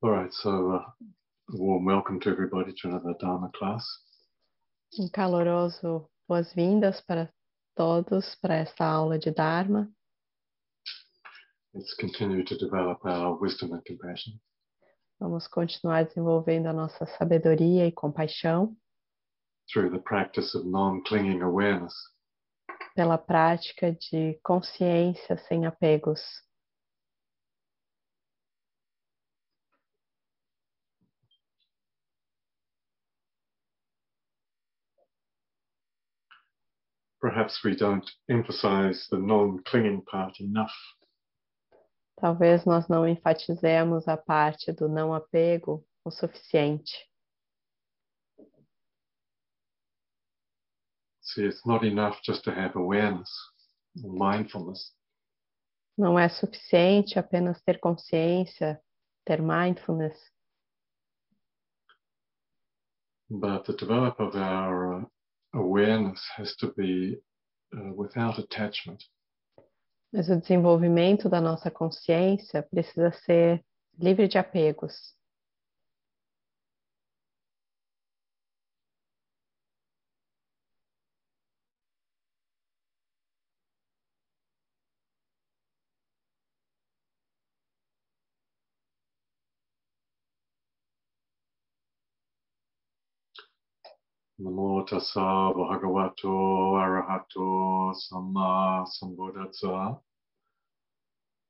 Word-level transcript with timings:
All 0.00 0.10
right, 0.10 0.32
so 0.32 0.74
uh, 0.74 0.84
a 1.52 1.56
warm 1.56 1.84
welcome 1.84 2.20
to 2.20 2.30
everybody 2.30 2.72
to 2.72 2.88
another 2.88 3.14
Dharma 3.18 3.50
class. 3.52 3.84
Um 4.96 5.08
caloroso 5.08 6.08
boas-vindas 6.28 7.00
para 7.00 7.28
todos 7.76 8.36
para 8.40 8.58
esta 8.58 8.84
aula 8.84 9.18
de 9.18 9.32
Dharma. 9.32 9.90
Let's 11.74 11.94
continue 11.94 12.44
to 12.44 12.56
develop 12.56 13.04
our 13.04 13.36
wisdom 13.40 13.72
and 13.72 13.84
compassion. 13.84 14.40
Vamos 15.20 15.48
continuar 15.48 16.04
desenvolvendo 16.04 16.68
a 16.68 16.72
nossa 16.72 17.04
sabedoria 17.18 17.84
e 17.86 17.90
compaixão 17.90 18.76
through 19.72 19.90
the 19.90 19.98
practice 19.98 20.54
of 20.54 20.64
non-clinging 20.64 21.42
awareness. 21.42 21.92
pela 22.94 23.16
prática 23.16 23.92
de 23.92 24.38
consciência 24.42 25.36
sem 25.48 25.66
apegos. 25.66 26.20
Perhaps 37.20 37.64
we 37.64 37.74
don't 37.74 38.08
emphasize 38.30 39.06
the 39.10 39.18
non-clinging 39.18 40.02
part 40.02 40.38
enough. 40.40 40.72
Talvez 42.20 42.64
nós 42.64 42.88
não 42.88 43.06
enfatizemos 43.06 44.08
a 44.08 44.16
parte 44.16 44.72
do 44.72 44.88
não 44.88 45.12
apego 45.12 45.84
o 46.04 46.10
suficiente. 46.10 47.08
See, 51.22 51.44
it's 51.44 51.64
not 51.66 51.84
enough 51.84 52.20
just 52.24 52.44
to 52.44 52.50
have 52.50 52.76
awareness 52.76 53.30
mindfulness. 53.96 54.94
Não 55.96 56.18
é 56.18 56.28
suficiente 56.28 57.18
apenas 57.18 57.60
ter 57.62 57.78
consciência, 57.78 58.80
ter 59.24 59.42
mindfulness, 59.42 60.16
But 63.30 63.66
the 63.66 63.74
develop 63.74 64.18
of 64.20 64.34
our 64.36 65.02
uh, 65.02 65.04
awareness 65.54 66.20
has 66.36 66.54
to 66.56 66.72
be 66.74 67.20
uh, 67.74 67.92
without 67.94 68.38
attachment. 68.38 69.02
mas 70.12 70.28
o 70.30 70.40
desenvolvimento 70.40 71.28
da 71.28 71.40
nossa 71.40 71.70
consciência 71.70 72.62
precisa 72.62 73.12
ser 73.12 73.62
livre 73.98 74.26
de 74.26 74.38
apegos. 74.38 75.14
Namo 94.40 94.84
tassa 94.86 95.50
bhagavato 95.52 96.78
arahato 96.78 97.92
samma 97.92 98.86
sambuddhassa. 98.86 99.98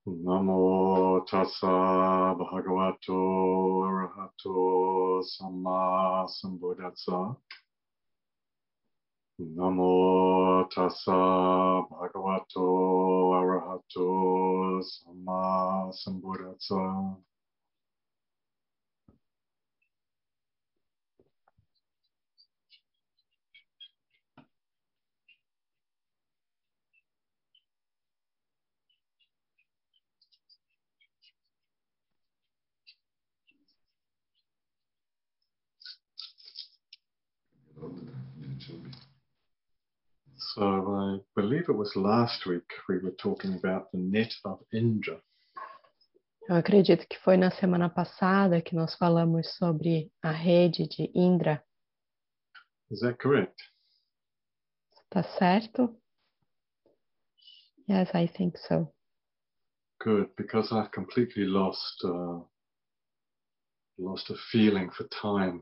Namo 0.06 1.20
tassa 1.28 2.32
bhagavato 2.38 3.84
arahato 3.84 5.20
samma 5.20 6.24
sambuddhassa. 6.26 7.36
Namo 9.36 10.64
tassa 10.72 11.84
bhagavato 11.92 12.64
arahato 13.36 14.80
samma 14.80 15.92
sambuddhassa. 15.92 17.27
So 40.58 40.64
I 40.66 41.18
believe 41.40 41.68
it 41.68 41.76
was 41.76 41.94
last 41.94 42.44
week 42.44 42.68
we 42.88 42.98
were 42.98 43.12
talking 43.12 43.54
about 43.54 43.92
the 43.92 43.98
net 43.98 44.34
of 44.44 44.58
Indra. 44.72 45.22
Eu 46.48 46.56
acredito 46.56 47.06
que 47.08 47.16
foi 47.20 47.36
na 47.36 47.48
semana 47.52 47.88
passada 47.88 48.60
que 48.60 48.74
nós 48.74 48.92
falamos 48.96 49.54
sobre 49.56 50.10
a 50.20 50.32
rede 50.32 50.88
de 50.88 51.12
Indra, 51.14 51.62
Is 52.90 53.00
that 53.02 53.18
correct? 53.22 53.54
tá 55.10 55.22
certo? 55.22 55.94
Yes, 57.88 58.10
I 58.12 58.26
think 58.26 58.58
so. 58.58 58.92
Good, 60.00 60.30
because 60.36 60.72
I've 60.72 60.90
completely 60.90 61.44
lost 61.44 62.02
uh, 62.04 62.40
lost 63.96 64.28
a 64.30 64.36
feeling 64.50 64.90
for 64.90 65.06
time. 65.22 65.60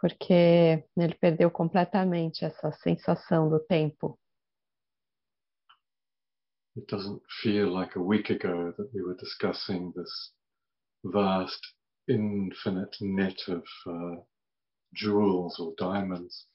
Porque 0.00 0.84
ele 0.96 1.14
perdeu 1.20 1.50
completamente 1.50 2.44
essa 2.44 2.72
sensação 2.72 3.50
do 3.50 3.60
tempo. 3.60 4.18
It 6.76 6.86
doesn't 6.86 7.20
feel 7.42 7.68
like 7.68 7.98
a 7.98 8.02
week 8.02 8.32
ago 8.32 8.72
that 8.72 8.90
we 8.94 9.02
were 9.02 9.16
discussing 9.16 9.92
this 9.92 10.32
vast, 11.04 11.60
infinite 12.08 12.96
net 13.00 13.50
of 13.50 13.64
uh, 13.86 14.22
jewels 14.94 15.58
or 15.58 15.74
diamonds. 15.76 16.46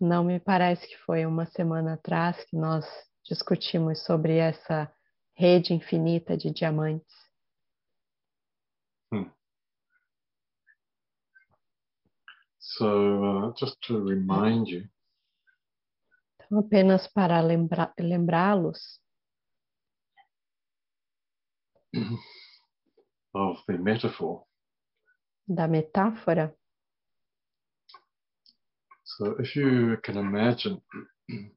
Não 0.00 0.24
me 0.24 0.38
parece 0.38 0.86
que 0.86 0.98
foi 0.98 1.24
uma 1.24 1.46
semana 1.46 1.94
atrás 1.94 2.44
que 2.44 2.56
nós 2.56 2.84
discutimos 3.24 4.04
sobre 4.04 4.36
essa 4.36 4.92
rede 5.34 5.72
infinita 5.72 6.36
de 6.36 6.50
diamantes. 6.50 7.14
So, 12.64 13.24
uh, 13.24 13.52
just 13.58 13.76
to 13.88 14.00
remind 14.00 14.68
you, 14.68 14.88
Então, 16.44 16.58
apenas 16.60 17.06
para 17.08 17.40
lembra- 17.40 17.92
lembrá-los. 17.98 19.00
Of 23.34 23.64
the 23.66 23.78
metaphor. 23.78 24.44
da 25.48 25.66
metáfora, 25.66 26.54
So, 29.04 29.36
if 29.40 29.54
you 29.56 29.96
can 30.02 30.16
imagine 30.16 30.80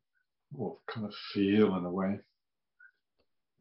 or 0.57 0.79
kind 0.87 1.05
of 1.05 1.13
feel 1.33 1.75
in 1.77 1.85
a 1.85 1.91
way 1.91 2.19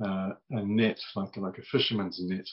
uh, 0.01 0.33
a 0.51 0.63
net, 0.65 0.99
like 1.15 1.37
like 1.37 1.59
a 1.59 1.63
fisherman's 1.63 2.19
net, 2.21 2.47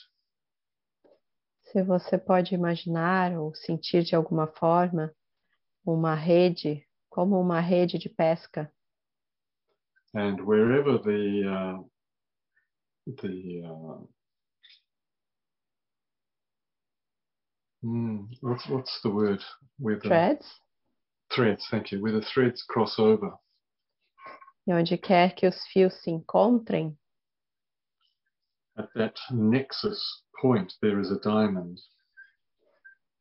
se 1.72 1.82
você 1.84 2.18
pode 2.18 2.54
imaginar 2.54 3.38
ou 3.38 3.56
sentir 3.56 4.04
de 4.04 4.16
alguma 4.16 4.48
forma 4.48 5.14
uma 5.86 6.14
rede, 6.14 6.86
como 7.10 7.40
uma 7.40 7.60
rede 7.60 7.98
de 7.98 8.10
pesca, 8.10 8.72
and 10.14 10.42
wherever 10.46 11.00
the 11.00 11.48
uh, 11.48 11.84
the 13.22 13.62
uh, 13.66 14.06
hmm, 17.82 18.26
what's 18.42 18.68
what's 18.68 19.02
the 19.02 19.10
word? 19.10 19.42
Where 19.80 19.96
the 19.96 20.10
threads, 20.10 20.46
threads 21.34 21.68
thank 21.70 21.92
you. 21.92 22.02
Where 22.02 22.20
the 22.20 22.26
threads 22.26 22.64
cross 22.64 23.00
over. 23.00 23.32
E 24.68 24.74
onde 24.74 24.98
quer 24.98 25.34
que 25.34 25.48
os 25.48 25.66
fios 25.68 25.94
se 26.04 26.12
encontrem, 26.12 26.96
at 28.82 28.90
that 28.96 29.18
nexus 29.32 30.02
point 30.42 30.74
there 30.82 31.00
is 31.00 31.12
a 31.12 31.20
diamond 31.20 31.78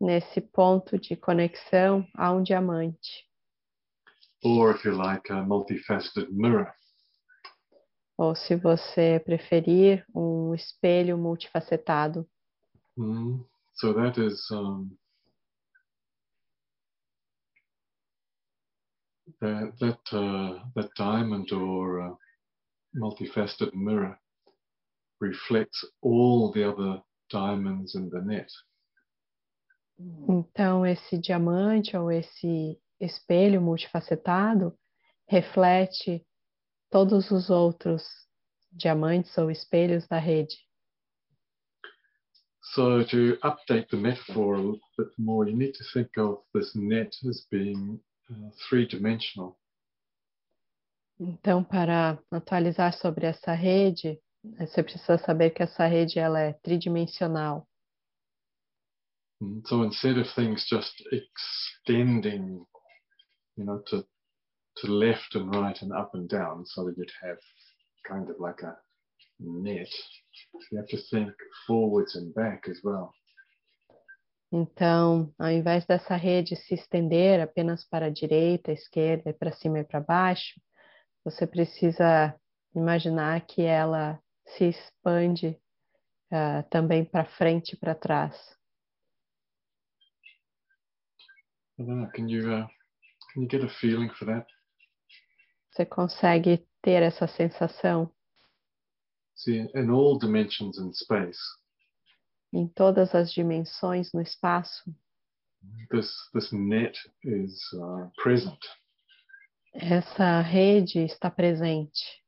nesse 0.01 0.41
ponto 0.41 0.99
de 0.99 1.15
conexão 1.15 2.07
há 2.17 2.33
um 2.33 2.43
diamante, 2.43 3.29
or 4.43 4.75
if 4.75 4.85
you 4.85 4.97
like 4.97 5.31
a 5.31 5.43
multifaceted 5.45 6.31
mirror 6.31 6.73
ou 8.21 8.35
se 8.35 8.55
você 8.55 9.19
preferir, 9.25 10.05
um 10.15 10.55
espelho 10.55 11.17
multifacetado. 11.17 12.29
Hmm. 12.95 13.41
so 13.73 13.95
that 13.95 14.21
is 14.21 14.47
um, 14.51 14.91
that 19.41 19.73
that 19.79 20.13
uh, 20.13 20.63
that 20.75 20.91
diamond 20.97 21.51
or 21.51 22.01
uh, 22.01 22.15
multifaceted 22.95 23.73
mirror 23.73 24.19
reflects 25.21 25.85
all 26.03 26.51
the 26.53 26.65
other 26.65 27.03
diamonds 27.31 27.95
in 27.95 28.09
the 28.11 28.21
net. 28.21 28.51
Então, 30.29 30.87
esse 30.87 31.19
diamante 31.19 31.97
ou 31.97 32.11
esse 32.11 32.81
espelho 32.99 33.61
multifacetado 33.61 34.75
reflete 35.29 36.27
todos 36.91 37.31
os 37.31 37.51
outros 37.51 38.03
diamantes 38.73 39.37
ou 39.37 39.51
espelhos 39.51 40.07
da 40.09 40.19
rede. 40.19 40.57
So 42.73 43.05
to 43.05 43.37
update 43.43 43.89
the 43.91 43.97
metaphor 43.97 44.55
a 44.55 44.59
little 44.59 44.81
bit 44.97 45.09
more, 45.19 45.49
you 45.49 45.57
need 45.57 45.75
to 45.75 45.85
think 45.93 46.17
of 46.19 46.43
this 46.55 46.75
net 46.75 47.11
as 47.29 47.45
being 47.51 48.01
uh, 48.31 48.51
three-dimensional. 48.69 49.59
Então, 51.19 51.65
para 51.65 52.19
atualizar 52.31 52.95
sobre 52.95 53.27
essa 53.27 53.53
rede, 53.53 54.19
você 54.43 54.83
precisa 54.83 55.19
saber 55.19 55.51
que 55.51 55.63
essa 55.63 55.87
rede 55.87 56.19
ela 56.19 56.41
é 56.41 56.53
tridimensional. 56.53 57.67
So 59.67 59.85
instead 59.85 60.19
of 60.19 60.29
things 60.35 60.67
just 60.69 61.03
extending, 61.13 62.65
you 63.57 63.65
know, 63.65 63.83
to 63.85 64.07
to 64.77 64.87
left 64.87 65.35
and 65.35 65.51
right 65.55 65.81
and 65.83 65.93
up 65.93 66.15
and 66.15 66.29
down, 66.29 66.65
so 66.67 66.85
that 66.85 66.97
you'd 66.97 67.11
have 67.23 67.39
kind 68.07 68.31
of 68.31 68.39
like 68.39 68.63
a 68.63 68.77
net, 69.39 69.89
you 70.71 70.79
have 70.79 70.89
to 70.89 70.99
think 71.11 71.33
forwards 71.67 72.17
and 72.17 72.35
back 72.35 72.69
as 72.69 72.81
well. 72.85 73.13
Então, 74.53 75.33
ao 75.39 75.49
invés 75.49 75.87
dessa 75.87 76.17
rede 76.17 76.57
se 76.57 76.75
estender 76.75 77.41
apenas 77.41 77.85
para 77.85 78.07
a 78.07 78.11
direita, 78.11 78.73
a 78.73 78.75
esquerda, 78.75 79.33
para 79.33 79.53
cima 79.53 79.79
e 79.79 79.85
para 79.85 80.01
baixo, 80.01 80.61
você 81.25 81.47
precisa 81.47 82.35
imaginar 82.75 83.41
que 83.47 83.63
ela 83.63 84.21
se 84.57 84.65
expande 84.69 85.61
uh, 86.33 86.69
também 86.71 87.05
para 87.05 87.25
frente 87.25 87.73
e 87.75 87.77
para 87.77 87.95
trás. 87.95 88.59
Know, 91.79 92.11
can 92.13 92.29
you 92.29 92.53
uh, 92.53 92.67
can 93.33 93.43
you 93.43 93.49
get 93.49 93.65
a 93.65 93.69
feeling 93.69 94.11
for 94.11 94.27
that? 94.27 94.47
Você 95.71 95.87
consegue 95.87 96.67
ter 96.83 97.03
essa 97.03 97.27
sensação 97.27 98.13
See, 99.35 99.67
in 99.75 99.91
all 99.91 100.19
dimensions 100.19 100.79
in 100.79 100.93
space, 100.93 101.39
em 102.53 102.69
todas 102.69 103.15
as 103.15 103.33
dimensões 103.33 104.13
no 104.13 104.21
espaço. 104.21 104.95
this 105.91 106.13
this 106.35 106.53
net 106.53 106.99
is 107.25 107.73
uh, 107.75 108.11
present. 108.23 108.59
Essa 109.73 110.41
rede 110.41 111.05
está 111.05 111.31
presente. 111.31 112.23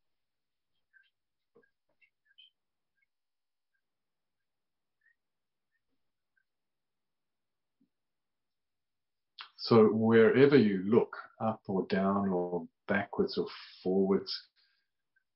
So 9.63 9.87
wherever 9.93 10.57
you 10.57 10.83
look, 10.85 11.17
up 11.41 11.61
or 11.69 11.87
down 11.87 12.29
or 12.29 12.67
backwards 12.89 13.39
or 13.39 13.47
forwards, 13.81 14.33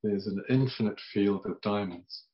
there's 0.03 0.27
an 0.27 0.43
infinite 0.49 1.01
field 1.13 1.47
of 1.47 1.61
diamonds. 1.61 2.25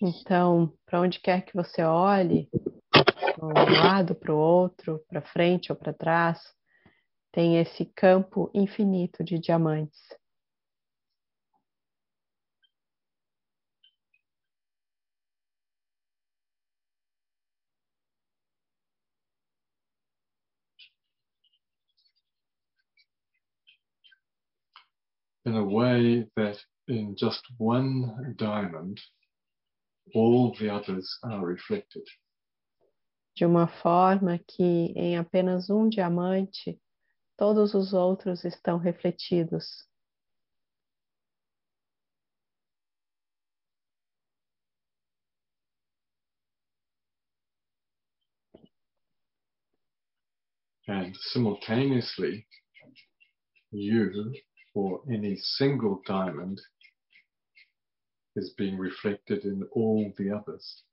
Então, 0.00 0.72
para 0.86 1.00
onde 1.00 1.20
quer 1.20 1.42
que 1.42 1.54
você 1.54 1.82
olhe, 1.82 2.48
para 2.90 3.46
um 3.46 3.52
lado, 3.52 4.14
para 4.14 4.34
o 4.34 4.38
outro, 4.38 5.02
para 5.06 5.20
frente 5.20 5.70
ou 5.70 5.76
para 5.76 5.92
trás, 5.92 6.40
tem 7.30 7.58
esse 7.58 7.84
campo 7.84 8.50
infinito 8.54 9.22
de 9.22 9.38
diamantes. 9.38 10.00
In 25.46 25.54
a 25.54 25.64
way 25.64 26.26
that 26.36 26.58
in 26.88 27.16
just 27.16 27.40
one 27.56 28.34
diamond, 28.36 29.00
all 30.14 30.54
the 30.58 30.68
others 30.68 31.08
are 31.22 31.46
reflected. 31.46 32.02
De 33.36 33.44
uma 33.44 33.68
forma 33.68 34.38
que 34.38 34.92
em 34.96 35.16
apenas 35.16 35.70
um 35.70 35.88
diamante, 35.88 36.80
todos 37.36 37.74
os 37.74 37.92
outros 37.92 38.44
estão 38.44 38.78
refletidos. 38.78 39.86
And 50.88 51.16
simultaneously, 51.32 52.46
you 53.72 54.32
or 54.76 55.00
any 55.10 55.36
single 55.36 56.02
diamond 56.06 56.60
is 58.36 58.52
being 58.58 58.76
reflected 58.76 59.44
in 59.44 59.66
all 59.72 60.12
the 60.18 60.30
others. 60.30 60.84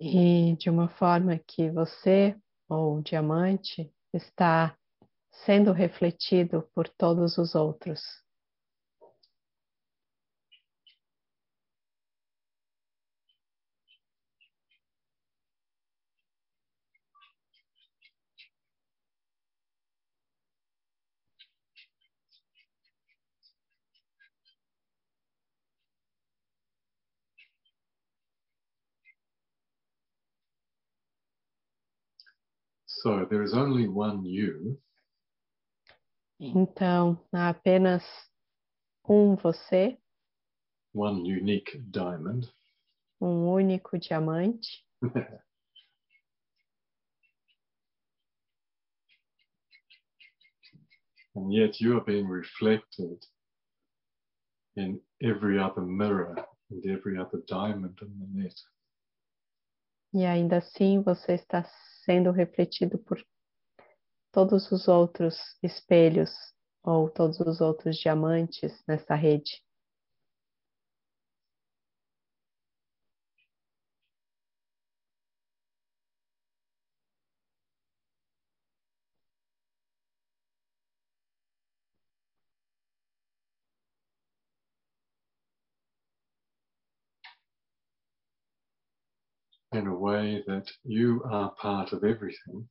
E 0.00 0.56
de 0.56 0.70
uma 0.70 0.88
forma 0.88 1.38
que 1.38 1.70
você, 1.70 2.34
ou 2.66 3.02
diamante, 3.02 3.92
está 4.14 4.74
sendo 5.44 5.72
refletido 5.72 6.66
por 6.74 6.88
todos 6.88 7.36
os 7.36 7.54
outros. 7.54 8.00
So 33.02 33.26
there 33.30 33.42
is 33.42 33.54
only 33.54 33.88
one 33.88 34.26
you, 34.26 34.78
Então, 36.38 37.18
há 37.32 37.48
apenas 37.48 38.02
um 39.08 39.36
você, 39.36 39.96
one 40.92 41.26
unique 41.26 41.78
diamond, 41.90 42.46
um 43.18 43.46
único 43.46 43.98
diamante, 43.98 44.84
and 51.34 51.50
yet 51.50 51.80
you 51.80 51.96
are 51.96 52.04
being 52.04 52.28
reflected 52.28 53.24
in 54.76 55.00
every 55.22 55.58
other 55.58 55.80
mirror 55.80 56.36
and 56.70 56.84
every 56.84 57.16
other 57.16 57.42
diamond 57.46 57.98
in 58.02 58.18
the 58.18 58.26
net. 58.42 58.60
E 60.12 60.24
ainda 60.24 60.58
assim 60.58 61.02
você 61.02 61.34
está 61.34 61.64
sendo 62.04 62.30
refletido 62.30 62.98
por 62.98 63.18
todos 64.32 64.70
os 64.72 64.88
outros 64.88 65.36
espelhos 65.62 66.30
ou 66.82 67.10
todos 67.10 67.40
os 67.40 67.60
outros 67.60 67.96
diamantes 67.96 68.82
nessa 68.86 69.14
rede. 69.14 69.62
in 89.72 89.86
a 89.86 89.94
way 90.20 90.42
that 90.46 90.70
you 90.84 91.22
are 91.24 91.50
part 91.56 91.92
of 91.94 92.04
everything 92.04 92.68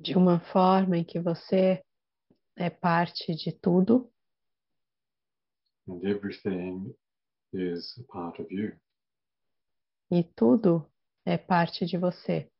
De 0.00 0.16
uma 0.16 0.40
forma 0.52 0.96
em 0.98 1.04
que 1.04 1.20
você 1.20 1.82
é 2.56 2.68
parte 2.68 3.34
de 3.34 3.52
tudo 3.52 4.10
and 5.88 6.00
everything 6.04 6.94
is 7.52 7.94
part 8.08 8.40
of 8.40 8.52
you. 8.52 8.72
e 10.10 10.22
tudo 10.36 10.90
é 11.26 11.38
parte 11.38 11.86
de 11.86 11.96
você. 11.96 12.50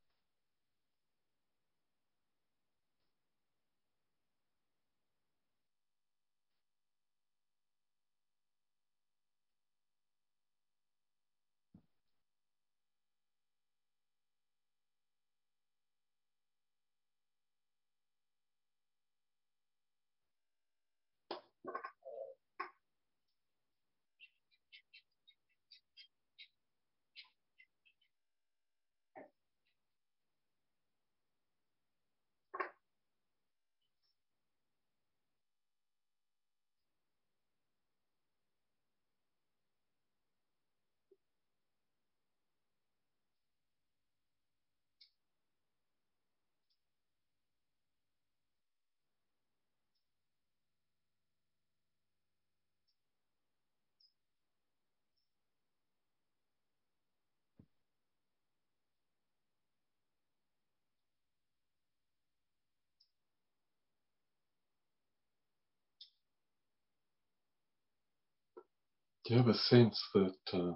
Do 69.25 69.33
you 69.33 69.39
have 69.39 69.49
a 69.49 69.55
sense 69.55 69.99
that 70.15 70.37
uh, 70.53 70.75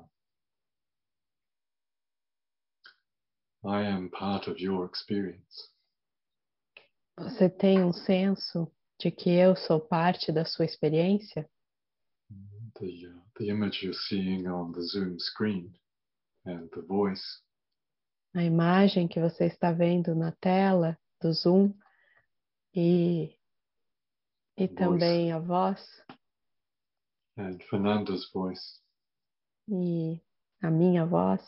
I 3.69 3.83
am 3.83 4.09
part 4.09 4.49
of 4.49 4.59
your 4.59 4.87
experience? 4.87 5.71
Você 7.19 7.51
tem 7.51 7.85
um 7.85 7.93
senso 7.93 8.73
de 8.99 9.11
que 9.11 9.31
eu 9.31 9.55
sou 9.55 9.81
parte 9.81 10.33
da 10.33 10.47
sua 10.47 10.65
experiência? 10.65 11.47
The, 12.77 13.07
uh, 13.07 13.23
the 13.37 13.49
image 13.49 13.83
you're 13.83 13.99
seeing 14.09 14.47
on 14.47 14.73
the 14.73 14.83
Zoom 14.83 15.19
screen 15.19 15.75
and 16.47 16.69
the 16.71 16.83
voice 16.83 17.43
A 18.35 18.43
imagem 18.43 19.09
que 19.09 19.21
você 19.21 19.47
está 19.47 19.73
vendo 19.73 20.15
na 20.15 20.33
tela 20.33 20.99
do 21.21 21.33
Zoom 21.33 21.75
e, 22.75 23.37
e 24.57 24.69
também 24.69 25.33
a 25.33 25.39
voz 25.39 25.81
and 27.39 27.63
Fernanda's 27.71 28.29
voice 28.33 28.81
e 29.69 30.21
a 30.63 30.71
minha 30.71 31.07
voz, 31.07 31.41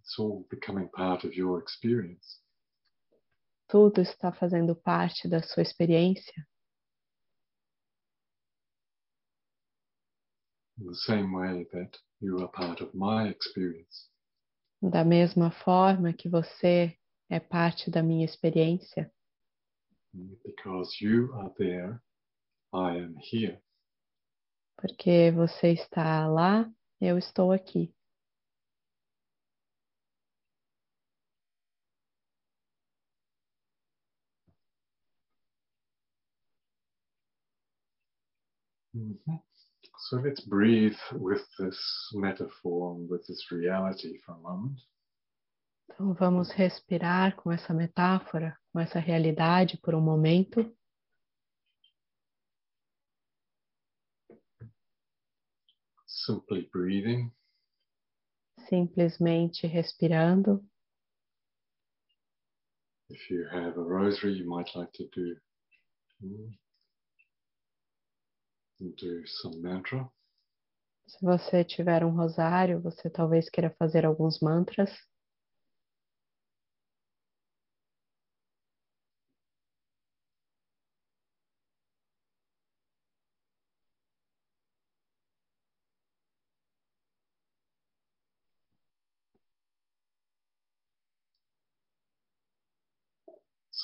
it's 0.00 0.18
all 0.18 0.44
becoming 0.50 0.88
part 0.88 1.24
of 1.24 1.34
your 1.34 1.60
experience. 1.60 2.40
tudo 3.68 4.00
está 4.00 4.32
fazendo 4.32 4.74
parte 4.74 5.28
da 5.28 5.42
sua 5.42 5.62
experiência. 5.62 6.46
in 10.78 10.86
the 10.86 10.94
same 10.94 11.32
way 11.32 11.64
that 11.72 11.96
you 12.20 12.38
are 12.38 12.48
part 12.48 12.82
of 12.82 12.92
my 12.94 13.28
experience. 13.30 14.10
Da 14.82 15.02
mesma 15.04 15.50
forma 15.50 16.12
que 16.12 16.28
você 16.28 16.94
é 17.30 17.40
parte 17.40 17.90
da 17.90 18.02
minha 18.02 18.24
experiência, 18.26 19.10
Because 20.44 20.98
you 21.04 21.32
are 21.34 21.50
there, 21.58 22.00
I 22.72 22.98
am 22.98 23.16
here. 23.20 23.60
porque 24.76 25.30
você 25.32 25.72
está 25.72 26.26
lá, 26.26 26.70
eu 27.00 27.18
estou 27.18 27.52
aqui. 27.52 27.92
Mhm. 38.94 39.42
So 39.98 40.20
let's 40.20 40.44
breathe 40.46 40.96
with 41.12 41.44
this 41.58 41.78
metaphor, 42.14 42.96
with 43.08 43.26
this 43.26 43.50
reality 43.50 44.18
for 44.18 44.34
a 44.34 44.38
moment. 44.38 44.78
Então 45.90 46.14
vamos 46.14 46.50
respirar 46.50 47.34
com 47.36 47.50
essa 47.50 47.72
metáfora, 47.74 48.56
com 48.72 48.80
essa 48.80 48.98
realidade 48.98 49.78
por 49.78 49.94
um 49.94 50.00
momento. 50.00 50.74
Simply 56.26 56.68
breathing, 56.72 57.30
simplesmente 58.68 59.68
respirando. 59.68 60.60
If 63.08 63.30
you 63.30 63.46
have 63.52 63.78
a 63.78 63.84
rosary, 63.84 64.32
you 64.32 64.48
might 64.48 64.74
like 64.74 64.90
to 64.94 65.08
do 65.14 65.36
mm, 66.20 66.50
do 68.96 69.24
some 69.28 69.62
mantra. 69.62 70.10
Se 71.06 71.24
você 71.24 71.62
tiver 71.64 72.04
um 72.04 72.10
rosário, 72.10 72.80
você 72.82 73.08
talvez 73.08 73.48
queira 73.48 73.70
fazer 73.78 74.04
alguns 74.04 74.40
mantras. 74.40 74.90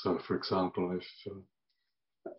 So, 0.02 0.18
for 0.18 0.34
example, 0.34 0.98
if 0.98 1.32
uh, 2.26 2.30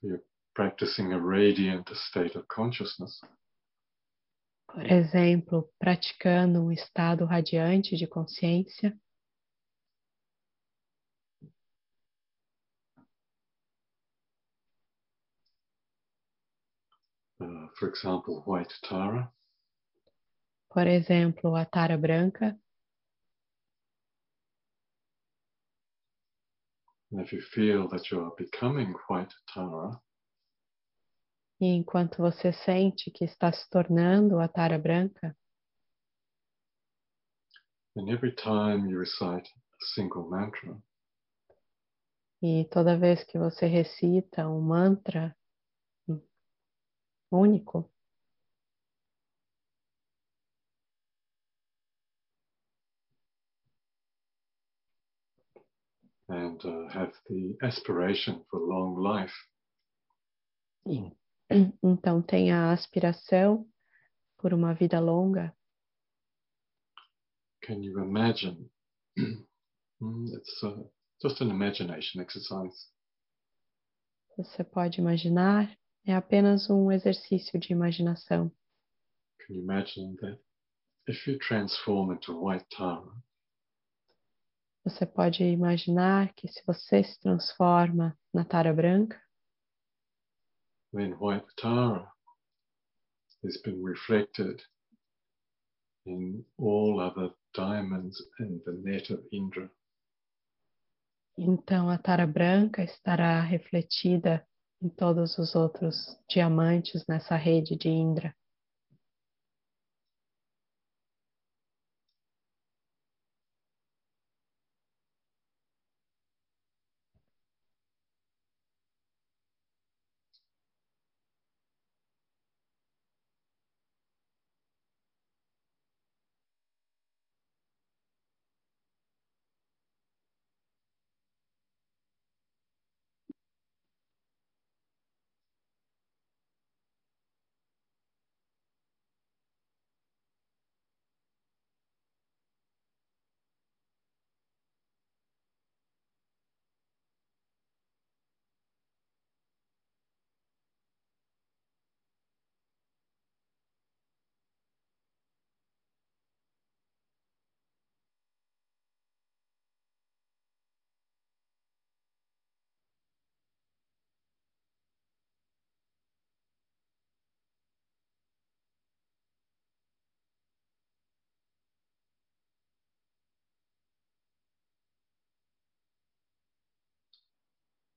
you're 0.00 0.22
practicing 0.54 1.12
a 1.12 1.20
radiant 1.20 1.86
state 1.94 2.34
of 2.34 2.48
consciousness, 2.48 3.20
Por 4.72 4.86
exemplo, 4.86 5.68
praticando 5.78 6.62
um 6.62 6.72
estado 6.72 7.26
radiante 7.26 7.94
de 7.96 8.06
consciência, 8.06 8.96
uh, 17.42 17.68
for 17.74 17.88
example, 17.88 18.42
white 18.46 18.72
Tara, 18.80 19.30
por 20.70 20.86
exemplo, 20.86 21.54
a 21.54 21.66
tara 21.66 21.98
branca, 21.98 22.56
and 27.10 27.20
if 27.20 27.32
you 27.32 27.40
feel 27.40 27.88
that 27.88 28.10
you 28.10 28.20
are 28.20 28.34
becoming 28.36 28.94
white 29.08 29.34
Tara, 29.52 30.00
e 31.60 31.66
enquanto 31.66 32.18
você 32.18 32.52
sente 32.52 33.10
que 33.10 33.24
está 33.24 33.52
se 33.52 33.68
tornando 33.68 34.38
a 34.38 34.48
tara 34.48 34.78
branca, 34.78 35.36
then 37.94 38.08
every 38.08 38.34
time 38.34 38.88
you 38.88 38.98
recite 38.98 39.48
a 39.48 39.84
single 39.94 40.28
mantra, 40.28 40.80
e 42.42 42.64
toda 42.70 42.98
vez 42.98 43.22
que 43.24 43.38
você 43.38 43.66
recita 43.66 44.48
um 44.48 44.60
mantra 44.60 45.36
único, 47.30 47.90
and 56.30 56.64
uh, 56.64 56.88
have 56.92 57.12
the 57.28 57.56
aspiration 57.62 58.44
for 58.50 58.60
long 58.60 58.96
life, 58.96 59.34
então 61.82 62.22
tenha 62.22 62.56
a 62.56 62.72
aspiração 62.72 63.66
por 64.38 64.54
uma 64.54 64.72
vida 64.74 65.00
longa, 65.00 65.54
can 67.62 67.82
you 67.82 67.98
imagine? 68.00 68.70
Mm, 70.02 70.28
it's 70.32 70.64
uh, 70.64 70.82
just 71.20 71.42
an 71.42 71.50
imagination 71.50 72.22
exercise. 72.22 72.88
você 74.42 74.64
pode 74.64 75.00
imaginar, 75.00 75.76
é 76.06 76.14
apenas 76.14 76.70
um 76.70 76.90
exercício 76.90 77.58
de 77.58 77.72
imaginação. 77.72 78.50
Can 79.46 79.54
you 79.54 79.62
imagine 79.62 80.16
that 80.16 80.40
if 81.06 81.26
you 81.26 81.38
transform 81.38 82.12
into 82.12 82.32
white 82.32 82.64
Tara, 82.70 83.04
Você 84.90 85.06
pode 85.06 85.44
imaginar 85.44 86.34
que 86.34 86.48
se 86.48 86.60
você 86.66 87.04
se 87.04 87.18
transforma 87.20 88.18
na 88.34 88.44
tara 88.44 88.72
branca, 88.72 89.22
then 90.92 91.12
white 91.12 91.46
Tara 91.56 92.10
has 93.44 93.56
been 93.62 93.80
reflected 93.84 94.60
in 96.06 96.44
all 96.58 96.98
other 96.98 97.32
diamonds 97.54 98.20
in 98.40 98.60
the 98.64 98.72
net 98.72 99.12
of 99.12 99.24
Indra. 99.32 99.70
então 101.38 101.88
a 101.88 101.96
tara 101.96 102.26
branca 102.26 102.82
estará 102.82 103.40
refletida 103.40 104.44
em 104.82 104.88
todos 104.88 105.38
os 105.38 105.54
outros 105.54 106.18
diamantes 106.28 107.06
nessa 107.06 107.36
rede 107.36 107.76
de 107.76 107.88
Indra. 107.88 108.34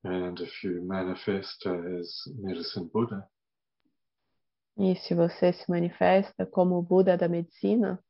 And 0.03 0.39
if 0.41 0.63
you 0.63 0.81
manifest 0.81 1.65
as 1.65 2.23
Medicine 2.37 2.89
Buddha, 2.93 3.27
E 4.75 4.95
se 4.95 5.13
você 5.13 5.53
se 5.53 5.69
manifesta 5.69 6.47
como 6.47 6.77
o 6.77 6.81
Buda 6.81 7.15
da 7.15 7.29
medicina, 7.29 8.03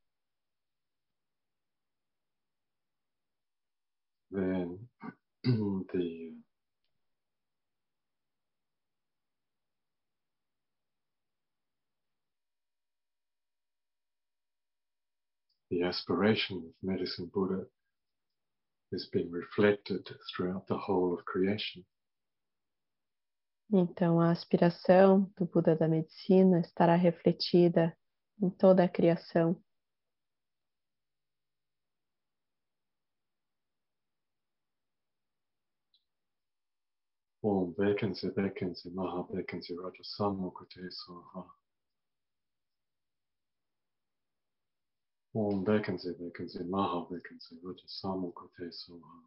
then 4.32 4.80
the 5.44 6.34
the 15.70 15.84
aspiration 15.84 16.58
of 16.60 16.74
medicine 16.82 17.28
Buddha 17.28 17.68
is 18.94 19.10
being 19.12 19.32
reflected 19.32 20.08
throughout 20.30 20.66
the 20.68 20.78
whole 20.78 21.14
of 21.14 21.24
creation. 21.26 21.84
então 23.72 24.20
a 24.20 24.32
aspiração 24.32 25.32
do 25.36 25.46
Buda 25.46 25.76
da 25.76 25.88
medicina 25.88 26.60
estará 26.60 26.96
refletida 26.96 27.98
em 28.40 28.50
toda 28.50 28.84
a 28.84 28.90
criação. 28.90 29.60
Om 37.42 37.74
vacancy, 37.74 38.30
vacancy, 38.30 38.90
maha 38.92 39.24
vacancy, 39.24 39.76
raja 39.76 40.04
samukate 40.04 40.80
soha. 40.92 41.63
Om 45.36 45.64
vacancy, 45.66 46.10
vacancy, 46.20 46.60
maha 46.66 47.08
vacancy, 47.10 47.56
raja 47.64 47.88
samukate 47.88 48.72
soha. 48.74 49.20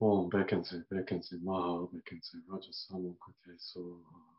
Om 0.00 0.30
vacancy, 0.30 0.82
vacancy, 0.90 1.36
maha 1.42 1.86
vacancy, 1.92 2.38
raja 2.48 2.72
samukate 2.72 3.58
soha. 3.58 4.31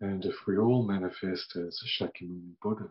And 0.00 0.24
if 0.24 0.34
we 0.46 0.58
all 0.58 0.86
manifest 0.86 1.56
as 1.56 1.80
Shakyamuni 1.86 2.56
Buddha, 2.62 2.90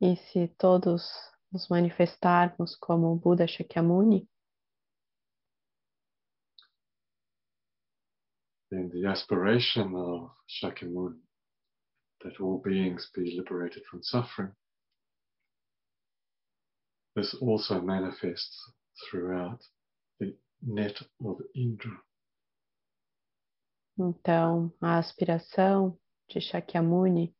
E 0.00 0.16
se 0.16 0.48
todos 0.58 1.08
nos 1.52 1.68
manifestarmos 1.68 2.76
como 2.80 3.12
o 3.12 3.16
Buda 3.16 3.46
Shakyamuni, 3.46 4.26
then 8.70 8.90
the 8.92 9.06
aspiration 9.08 9.94
of 9.94 10.30
Shakyamuni 10.48 11.20
that 12.22 12.40
all 12.40 12.58
beings 12.58 13.10
be 13.14 13.36
liberated 13.36 13.84
from 13.90 14.02
suffering 14.02 14.52
this 17.14 17.34
also 17.40 17.80
manifests 17.80 18.72
throughout 19.08 19.60
the 20.18 20.34
net 20.62 21.00
of 21.24 21.40
Indra. 21.54 21.92
Então 23.98 24.72
a 24.80 24.98
aspiração 24.98 25.98
de 26.28 26.40
Shakyamuni 26.40 27.34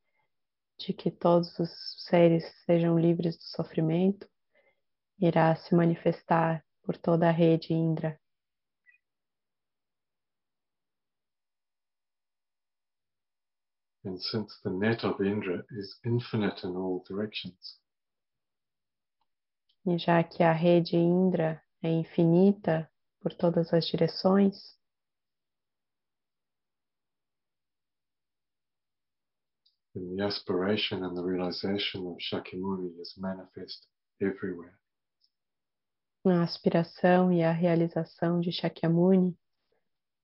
de 0.79 0.93
que 0.93 1.11
todos 1.11 1.59
os 1.59 1.71
seres 2.09 2.45
sejam 2.65 2.99
livres 2.99 3.37
do 3.37 3.45
sofrimento 3.45 4.29
irá 5.19 5.55
se 5.57 5.75
manifestar 5.75 6.65
por 6.83 6.97
toda 6.97 7.29
a 7.29 7.33
rede 7.33 7.73
Indra. 7.73 8.21
And 14.05 14.19
since 14.19 14.61
the 14.63 14.71
net 14.71 15.05
of 15.07 15.25
Indra 15.25 15.65
is 15.71 15.99
infinite 16.05 16.67
in 16.67 16.77
all 16.77 17.03
directions, 17.09 17.81
E 19.87 19.99
já 19.99 20.25
que 20.25 20.43
a 20.43 20.53
rede 20.53 20.97
Indra 20.97 21.63
é 21.83 21.91
infinita 21.91 22.91
por 23.21 23.35
todas 23.35 23.73
as 23.73 23.87
direções, 23.87 24.79
then 29.95 30.17
the 30.17 30.25
aspiration 30.25 31.05
and 31.05 31.17
the 31.17 31.23
realization 31.23 32.07
of 32.07 32.17
Shakyamuni 32.19 33.01
is 33.01 33.15
manifest 33.17 33.87
everywhere. 34.21 34.79
a 36.27 36.43
aspiração 36.43 37.31
e 37.33 37.43
a 37.43 37.53
realização 37.53 38.41
de 38.41 38.51
Shakyamuni 38.51 39.37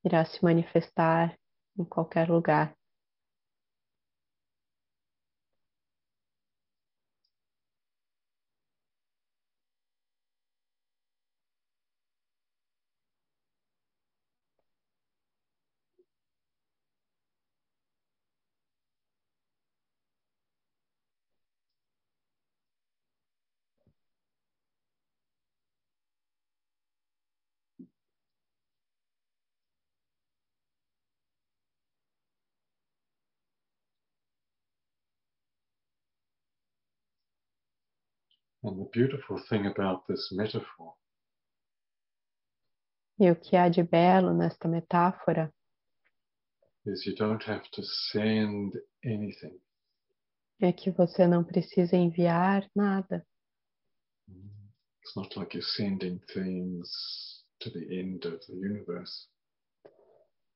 irá 0.04 0.24
se 0.24 0.42
manifestar 0.42 1.38
em 1.78 1.84
qualquer 1.84 2.30
lugar. 2.30 2.74
And 38.62 38.78
the 38.78 38.88
beautiful 38.92 39.38
thing 39.48 39.66
about 39.66 40.06
this 40.06 40.28
metaphor 40.32 40.94
E 43.18 43.30
o 43.30 43.36
que 43.36 43.56
há 43.56 43.68
de 43.68 43.82
belo 43.82 44.32
nesta 44.34 44.66
metáfora 44.68 45.52
is 46.86 47.04
you 47.06 47.14
don't 47.14 47.42
have 47.44 47.62
to 47.72 47.82
send 48.12 48.72
anything. 49.04 49.60
é 50.62 50.72
que 50.72 50.90
você 50.90 51.26
não 51.26 51.42
precisa 51.44 51.96
enviar 51.96 52.68
nada. 52.74 53.26
It's 54.28 55.16
not 55.16 55.36
like 55.38 55.54
you're 55.56 55.66
sending 55.76 56.18
things 56.32 56.88
to 57.60 57.70
the 57.70 58.00
end 58.00 58.26
of 58.26 58.38
the 58.46 58.52
universe. 58.54 59.28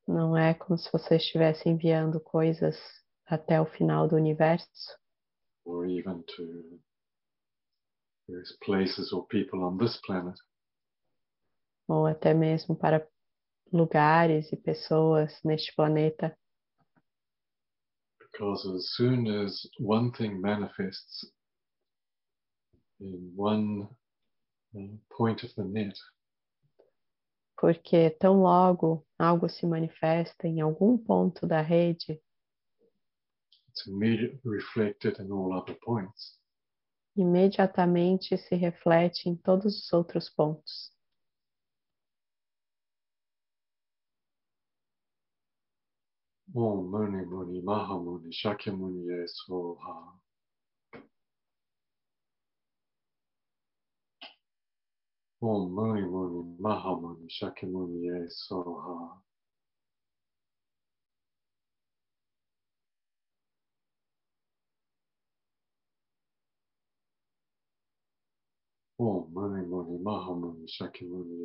Não 0.07 0.37
é 0.37 0.53
como 0.53 0.77
se 0.77 0.91
você 0.91 1.15
estivesse 1.17 1.67
enviando 1.67 2.19
coisas 2.19 2.77
até 3.25 3.59
o 3.59 3.65
final 3.65 4.07
do 4.07 4.15
universo, 4.15 4.97
or 5.65 5.85
even 5.87 6.23
to 6.23 6.79
various 8.27 8.57
places 8.63 9.13
or 9.13 9.25
people 9.27 9.63
on 9.63 9.77
this 9.77 9.97
planet. 10.05 10.35
ou 11.87 12.07
até 12.07 12.33
mesmo 12.33 12.75
para 12.75 13.07
lugares 13.71 14.51
e 14.51 14.57
pessoas 14.57 15.39
neste 15.43 15.73
planeta. 15.75 16.35
Because 18.19 18.67
as 18.75 18.95
soon 18.95 19.27
as 19.27 19.61
one 19.79 20.11
thing 20.11 20.41
manifests 20.41 21.31
in 22.99 23.33
one 23.37 23.87
uh, 24.75 24.97
point 25.15 25.43
of 25.45 25.53
the 25.55 25.63
net, 25.63 25.97
Porque 27.57 28.09
tão 28.19 28.41
logo 28.41 29.05
algo 29.17 29.47
se 29.47 29.65
manifesta 29.65 30.45
em 30.47 30.59
algum 30.59 30.97
ponto 30.97 31.47
da 31.47 31.61
rede, 31.61 32.21
it's 33.69 33.87
immediately 33.87 34.41
reflected 34.43 35.19
in 35.19 35.31
all 35.31 35.53
other 35.53 35.75
points. 35.85 36.37
Imediatamente 37.15 38.37
se 38.37 38.55
reflete 38.55 39.29
em 39.29 39.35
todos 39.35 39.79
os 39.79 39.93
outros 39.93 40.29
pontos. 40.29 40.93
Om 46.53 46.89
Muni 46.89 47.25
Muni 47.25 47.61
Mahamuni 47.61 48.31
Shakyamuni 48.31 49.27
Soha. 49.27 50.17
Om 55.41 55.69
Muni 55.69 56.07
Muni 56.07 56.57
Mahamuni 56.59 57.29
Shakyamuni 57.29 58.29
Soha. 58.29 59.24
Om 68.97 69.27
Muni 69.33 69.61
Muni 69.69 69.97
Mahamuni 69.99 70.67
Shakyamuni 70.67 71.35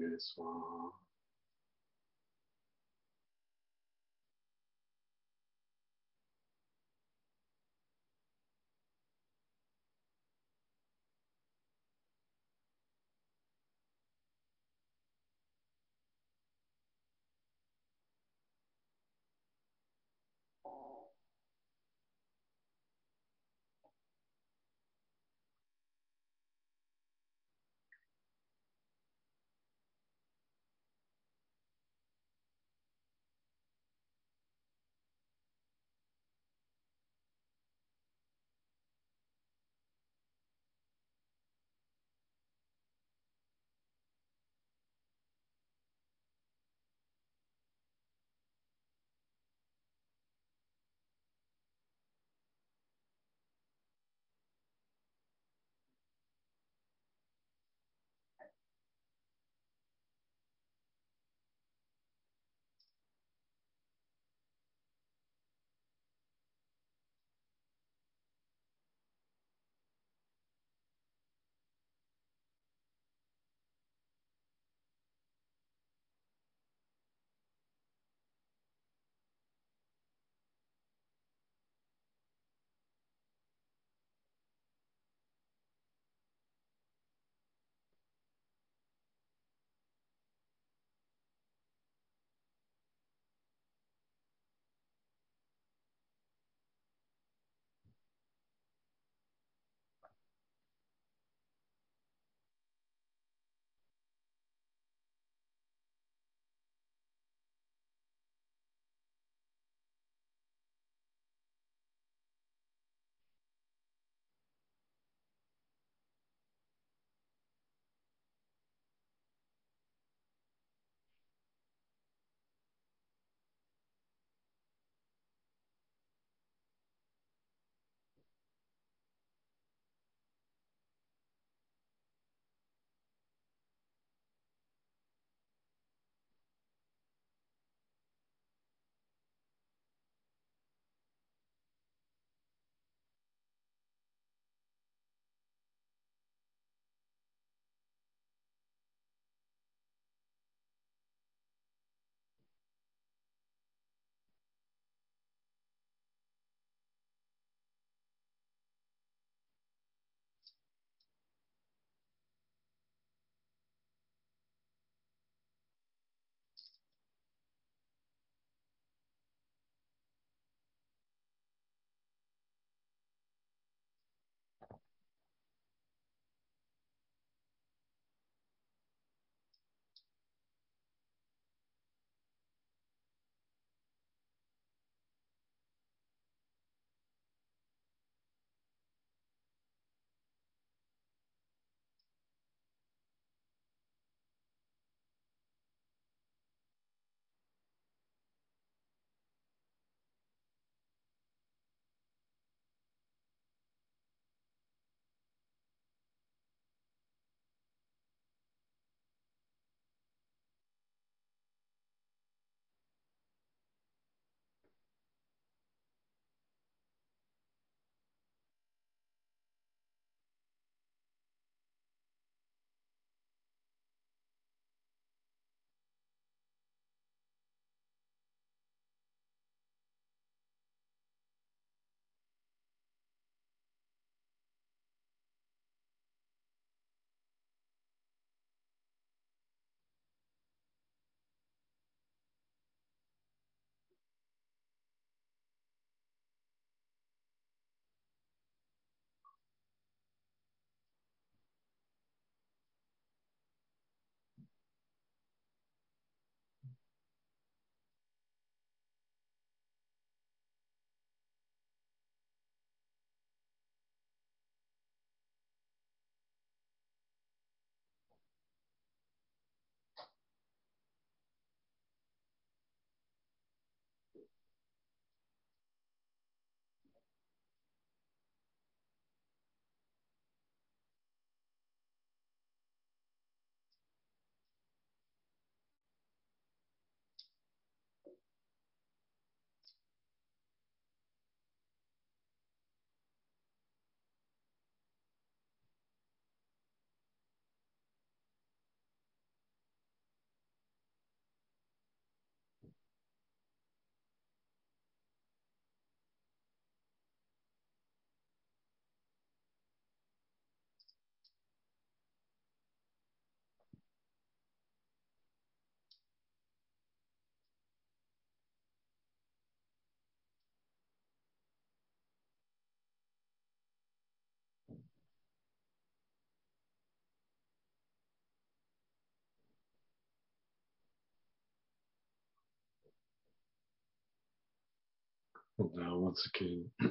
And 335.61 335.75
now, 335.75 335.99
once 335.99 336.27
again, 336.35 336.71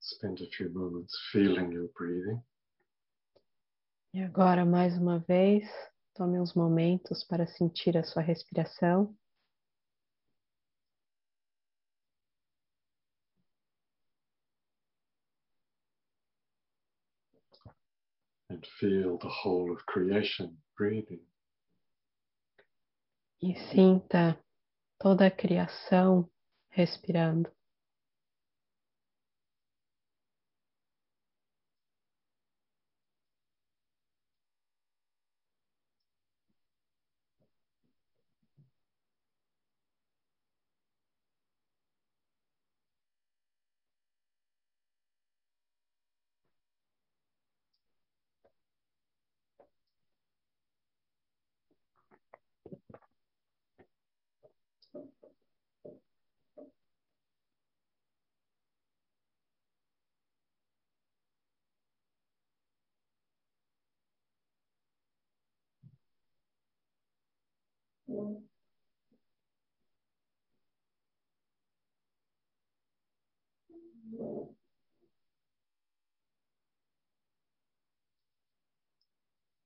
spend 0.00 0.38
a 0.42 0.46
few 0.54 0.68
moments 0.68 1.18
feeling 1.32 1.72
your 1.72 1.88
breathing. 1.96 2.42
E 4.12 4.20
agora, 4.20 4.66
mais 4.66 4.98
uma 4.98 5.18
vez, 5.20 5.64
tome 6.14 6.38
uns 6.38 6.52
momentos 6.52 7.24
para 7.24 7.46
sentir 7.46 7.96
a 7.96 8.04
sua 8.04 8.20
respiração. 8.20 9.16
and 18.50 18.66
feel 18.78 19.16
the 19.18 19.28
whole 19.28 19.72
of 19.72 19.84
creation 19.86 20.54
breathing. 20.76 21.22
E 23.42 23.54
sinta 23.72 24.38
toda 25.04 25.26
a 25.26 25.30
criação 25.30 26.26
respirando. 26.70 27.53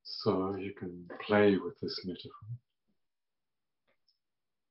So 0.03 0.57
you 0.57 0.74
can 0.74 1.09
play 1.27 1.57
with 1.57 1.79
this 1.81 2.05
metaphor. 2.05 2.48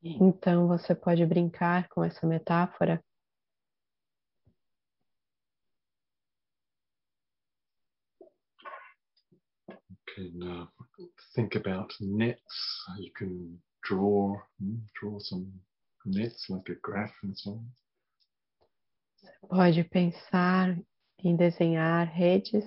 Então 0.03 0.67
você 0.67 0.93
pode 0.93 1.25
brincar 1.25 1.88
com 1.89 2.03
essa 2.03 2.27
metáfora. 2.27 3.03
You 9.69 9.97
can 10.06 10.43
uh, 10.43 10.67
think 11.34 11.56
about 11.56 11.93
nets. 11.99 12.86
You 12.99 13.12
can 13.13 13.62
draw, 13.84 14.36
mm, 14.62 14.82
draw 14.99 15.19
some 15.19 15.51
nets 16.06 16.49
like 16.49 16.71
a 16.71 16.75
graph 16.75 17.13
and 17.23 17.38
so 17.38 17.51
on. 17.51 17.71
Pode 19.49 19.84
pensar 19.86 20.77
em 21.23 21.36
desenhar 21.36 22.08
redes. 22.13 22.65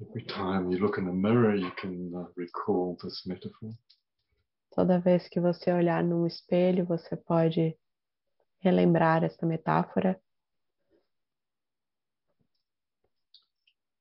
Every 0.00 0.24
time 0.24 0.70
you 0.70 0.78
look 0.78 0.98
in 0.98 1.04
mirror, 1.12 1.54
you 1.54 1.70
can 1.72 2.10
uh, 2.14 2.26
recall 2.36 2.96
this 3.02 3.22
metaphor. 3.26 3.74
Toda 4.74 4.98
vez 4.98 5.28
que 5.28 5.40
você 5.40 5.72
olhar 5.72 6.02
num 6.02 6.26
espelho, 6.26 6.86
você 6.86 7.16
pode 7.16 7.76
relembrar 8.60 9.24
essa 9.24 9.44
metáfora. 9.44 10.20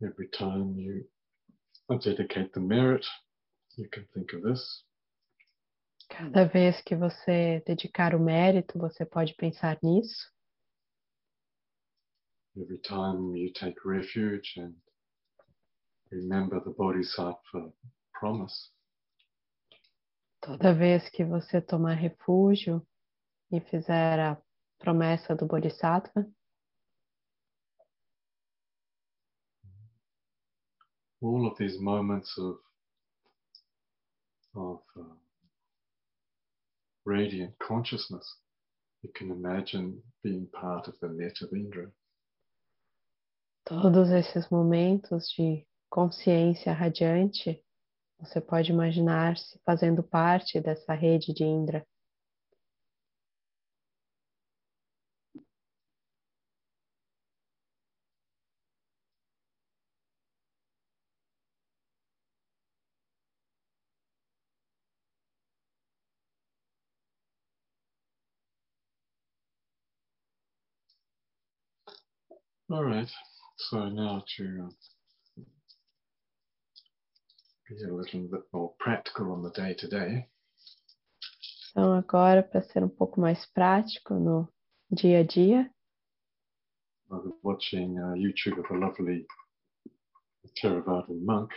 Every 0.02 0.30
time 0.30 0.80
you 0.80 1.10
dedicate 2.00 2.52
the 2.54 2.62
merit, 2.62 3.06
you 3.78 3.90
can 3.90 4.06
think 4.14 4.34
of 4.34 4.44
this. 4.44 4.86
Cada 6.10 6.46
vez 6.46 6.82
que 6.82 6.96
você 6.96 7.64
dedicar 7.66 8.14
o 8.16 8.20
mérito, 8.20 8.78
você 8.78 9.06
pode 9.06 9.34
pensar 9.36 9.78
nisso. 9.82 10.32
Every 12.58 12.80
time 12.80 13.38
you 13.38 13.54
take 13.54 13.78
refuge 13.86 14.60
and 14.60 14.76
remember 16.12 16.62
the 16.62 16.72
Bodhisattva 16.72 17.72
promise. 18.12 18.72
Toda 20.42 20.74
vez 20.74 21.08
que 21.10 21.24
você 21.24 21.62
tomar 21.62 21.94
refúgio 21.94 22.86
e 23.52 23.62
fizer 23.62 24.20
a 24.20 24.42
promessa 24.80 25.36
do 25.36 25.46
Bodhisattva, 25.46 26.26
all 31.22 31.46
of 31.46 31.58
these 31.58 31.78
moments 31.80 32.38
of 32.38 32.60
of 34.56 34.82
uh, 34.96 35.09
radiant 37.10 37.58
consciousness, 37.58 38.26
you 39.02 39.10
can 39.16 39.32
imagine 39.32 40.00
being 40.24 40.48
part 40.54 40.88
of 40.88 40.94
the 41.02 41.10
net 41.10 41.38
Indra. 41.52 41.92
todos 43.66 44.10
esses 44.10 44.50
momentos 44.50 45.30
de 45.36 45.66
consciência 45.90 46.72
radiante, 46.72 47.64
você 48.20 48.40
pode 48.40 48.72
imaginar-se 48.72 49.60
fazendo 49.66 50.04
parte 50.04 50.60
dessa 50.60 50.94
rede 50.94 51.34
de 51.34 51.44
Indra. 51.44 51.86
All 72.72 72.84
right, 72.84 73.10
so 73.58 73.90
now 73.90 74.24
to 74.38 74.70
be 77.68 77.84
a 77.84 77.94
little 77.94 78.28
bit 78.28 78.42
more 78.54 78.74
practical 78.80 79.32
on 79.32 79.42
the 79.44 79.52
day 79.52 79.74
to 79.74 79.88
day. 79.88 80.28
Então, 81.72 81.94
agora, 81.94 82.44
para 82.44 82.62
ser 82.62 82.84
um 82.84 82.90
pouco 82.90 83.20
mais 83.20 83.46
prático 83.46 84.16
no 84.16 84.48
dia 84.92 85.20
a 85.20 85.24
dia, 85.24 85.70
I 87.12 87.16
was 87.16 87.34
watching 87.44 87.98
uh, 87.98 88.14
YouTube 88.14 88.60
of 88.60 88.72
a 88.72 88.78
lovely 88.78 89.26
Theravadan 90.62 91.26
monk 91.26 91.52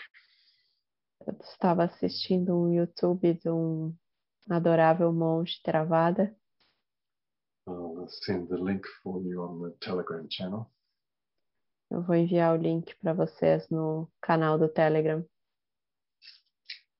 eu 1.27 1.37
estava 1.41 1.85
assistindo 1.85 2.55
um 2.57 2.73
YouTube 2.73 3.35
de 3.35 3.49
um 3.49 3.95
adorável 4.51 5.13
monge 5.13 5.61
Theravada. 5.63 6.35
I'll 7.69 8.09
send 8.25 8.49
the 8.49 8.57
link 8.57 8.85
for 9.03 9.23
you 9.23 9.41
on 9.43 9.61
the 9.61 9.77
Telegram 9.81 10.27
channel. 10.29 10.69
Eu 11.93 12.01
vou 12.01 12.17
enviar 12.17 12.59
o 12.59 12.63
link 12.63 12.97
para 13.03 13.13
vocês 13.13 13.69
no 13.69 14.11
canal 14.23 14.59
do 14.59 14.67
Telegram. 14.67 15.23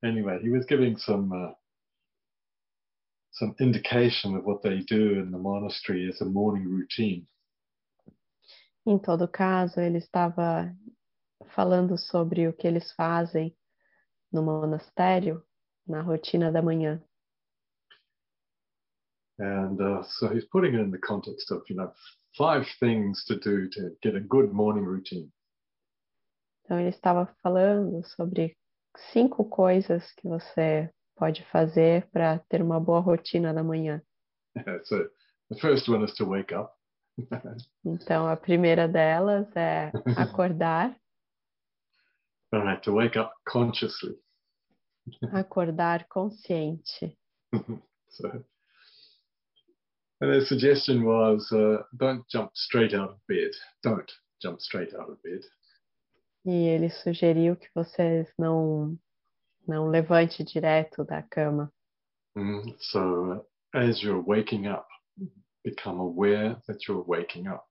Anyway, 0.05 0.39
he 0.43 0.51
was 0.51 0.67
giving 0.67 0.99
some 0.99 1.33
uh, 1.33 1.55
some 3.31 3.55
indication 3.59 4.37
of 4.37 4.45
what 4.45 4.61
they 4.63 4.85
do 4.85 5.19
in 5.19 5.31
the 5.31 5.39
monastery 5.39 6.11
as 6.11 6.21
a 6.21 6.27
morning 6.27 6.69
routine. 6.69 7.27
Em 8.87 8.99
todo 8.99 9.27
caso, 9.27 9.81
ele 9.81 9.97
estava 9.97 10.71
falando 11.55 11.97
sobre 11.97 12.47
o 12.47 12.53
que 12.53 12.67
eles 12.67 12.93
fazem 12.93 13.57
no 14.31 14.43
monastério, 14.43 15.43
na 15.87 16.03
rotina 16.03 16.53
da 16.53 16.61
manhã. 16.61 17.03
And 19.39 19.81
uh, 19.81 20.03
so 20.03 20.29
he's 20.29 20.45
putting 20.53 20.75
it 20.75 20.81
in 20.81 20.91
the 20.91 20.99
context 20.99 21.51
of, 21.51 21.63
you 21.71 21.77
know, 21.77 21.91
five 22.37 22.67
things 22.79 23.25
to 23.27 23.35
do 23.39 23.69
to 23.71 23.97
get 24.03 24.15
a 24.15 24.21
good 24.21 24.53
morning 24.53 24.85
routine. 24.85 25.31
Então, 26.65 26.79
ele 26.79 26.89
estava 26.91 27.27
falando 27.43 28.03
sobre 28.07 28.57
cinco 29.13 29.45
coisas 29.45 30.13
que 30.13 30.29
você 30.29 30.91
pode 31.17 31.45
fazer 31.51 32.09
para 32.11 32.39
ter 32.49 32.63
uma 32.63 32.81
boa 32.81 33.01
rotina 33.01 33.53
da 33.53 33.63
manhã. 33.63 34.01
so 34.85 35.09
the 35.51 35.59
first 35.61 35.89
one 35.89 36.05
is 36.05 36.15
to 36.15 36.25
wake 36.25 36.55
up. 36.55 36.73
Então, 37.85 38.27
a 38.27 38.37
primeira 38.37 38.89
delas 38.89 39.47
é 39.55 39.93
acordar, 40.17 40.97
All 42.53 42.63
right, 42.63 42.83
to 42.83 42.93
wake 42.93 43.19
up 43.19 43.33
consciously. 43.47 44.19
acordar 45.33 46.07
consciente. 46.09 47.19
so, 48.09 48.45
and 50.23 50.33
the 50.33 50.47
suggestion 50.47 51.05
was 51.05 51.51
uh, 51.51 51.83
don't 51.97 52.25
jump 52.29 52.53
straight 52.55 52.95
out 52.95 53.11
of 53.11 53.17
bed. 53.29 53.51
Don't 53.83 54.11
jump 54.41 54.61
straight 54.61 54.95
out 54.95 55.11
of 55.11 55.21
bed. 55.23 55.43
E 56.45 56.69
ele 56.69 56.91
sugeriu 56.91 57.57
que 57.57 57.69
vocês 57.75 58.33
não 58.39 58.97
não 59.67 59.89
levante 59.89 60.45
direto 60.45 61.05
da 61.05 61.23
cama. 61.23 61.73
Mm, 62.37 62.75
so 62.79 63.33
uh, 63.33 63.41
as 63.75 64.01
you're 64.01 64.23
waking 64.25 64.69
up, 64.69 64.87
become 65.65 66.01
aware 66.01 66.57
that 66.67 66.87
you're 66.87 67.05
waking 67.05 67.49
up. 67.49 67.65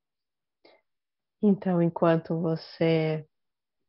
Então, 1.42 1.82
enquanto 1.82 2.40
você 2.40 3.26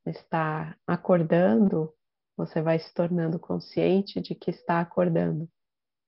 está 0.07 0.77
acordando, 0.87 1.93
você 2.37 2.63
vai 2.63 2.79
se 2.79 2.95
tornando 2.95 3.39
consciente 3.39 4.21
de 4.21 4.35
que 4.35 4.51
está 4.51 4.81
acordando. 4.81 5.49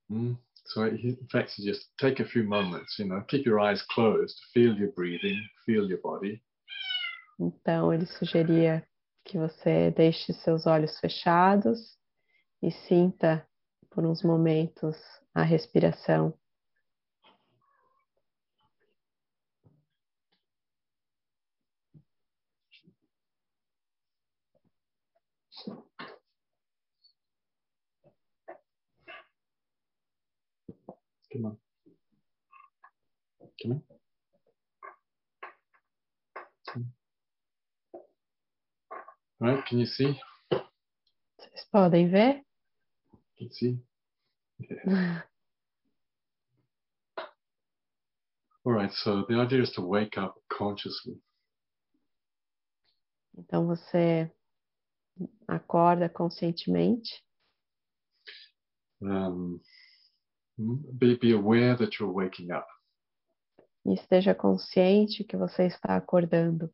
Mm. 0.09 0.37
So, 0.67 0.85
in 0.85 1.17
fact, 1.31 1.59
you 1.59 1.73
just 1.73 1.89
take 1.99 2.21
a 2.21 2.25
few 2.25 2.43
moments, 2.43 2.99
you 2.99 3.05
know, 3.05 3.23
keep 3.29 3.45
your 3.45 3.61
eyes 3.61 3.83
closed, 3.83 4.41
feel 4.53 4.75
your 4.75 4.93
breathing, 4.93 5.41
feel 5.67 5.87
your 5.87 6.01
body. 6.03 6.43
Então, 7.39 7.93
ele 7.93 8.07
sugeria 8.07 8.87
que 9.25 9.39
você 9.39 9.91
deixe 9.91 10.33
seus 10.33 10.67
olhos 10.67 10.99
fechados 11.01 11.99
e 12.63 12.71
sinta 12.71 13.47
por 13.91 14.05
uns 14.05 14.23
momentos 14.23 14.97
a 15.35 15.43
respiração. 15.43 16.33
On. 31.43 31.57
All 39.41 39.49
right, 39.49 39.67
can 39.67 39.79
you 39.79 39.87
see? 39.87 40.19
Vocês 40.51 41.65
podem 41.73 42.09
ver? 42.09 42.43
Can 43.37 43.47
you 43.47 43.53
see? 43.53 43.79
Yeah. 44.59 45.23
All 48.65 48.73
right, 48.73 48.93
so 48.93 49.25
the 49.29 49.35
idea 49.35 49.63
is 49.63 49.73
to 49.73 49.83
wake 49.83 50.17
up 50.17 50.41
consciously. 50.49 51.21
Então 53.37 53.67
você 53.67 54.31
acorda 55.49 56.09
conscientemente, 56.09 57.25
Um, 59.03 59.61
be, 60.59 61.17
be 61.17 61.33
aware 61.33 61.77
that 61.77 61.99
you're 61.99 62.13
waking 62.13 62.51
up. 62.53 62.67
e 63.87 63.93
esteja 63.95 64.35
consciente 64.35 65.25
que 65.25 65.37
você 65.37 65.67
está 65.67 65.97
acordando. 65.97 66.73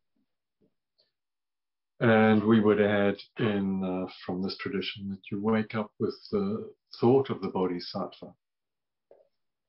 And 2.00 2.42
we 2.46 2.60
would 2.60 2.80
add 2.80 3.18
in 3.38 3.82
uh, 3.84 4.06
from 4.24 4.42
this 4.42 4.56
tradition 4.56 5.08
that 5.10 5.20
you 5.30 5.40
wake 5.42 5.74
up 5.76 5.90
with 5.98 6.14
the 6.30 6.72
thought 6.98 7.30
of 7.30 7.40
the 7.42 7.50
bodhisattva. 7.50 8.34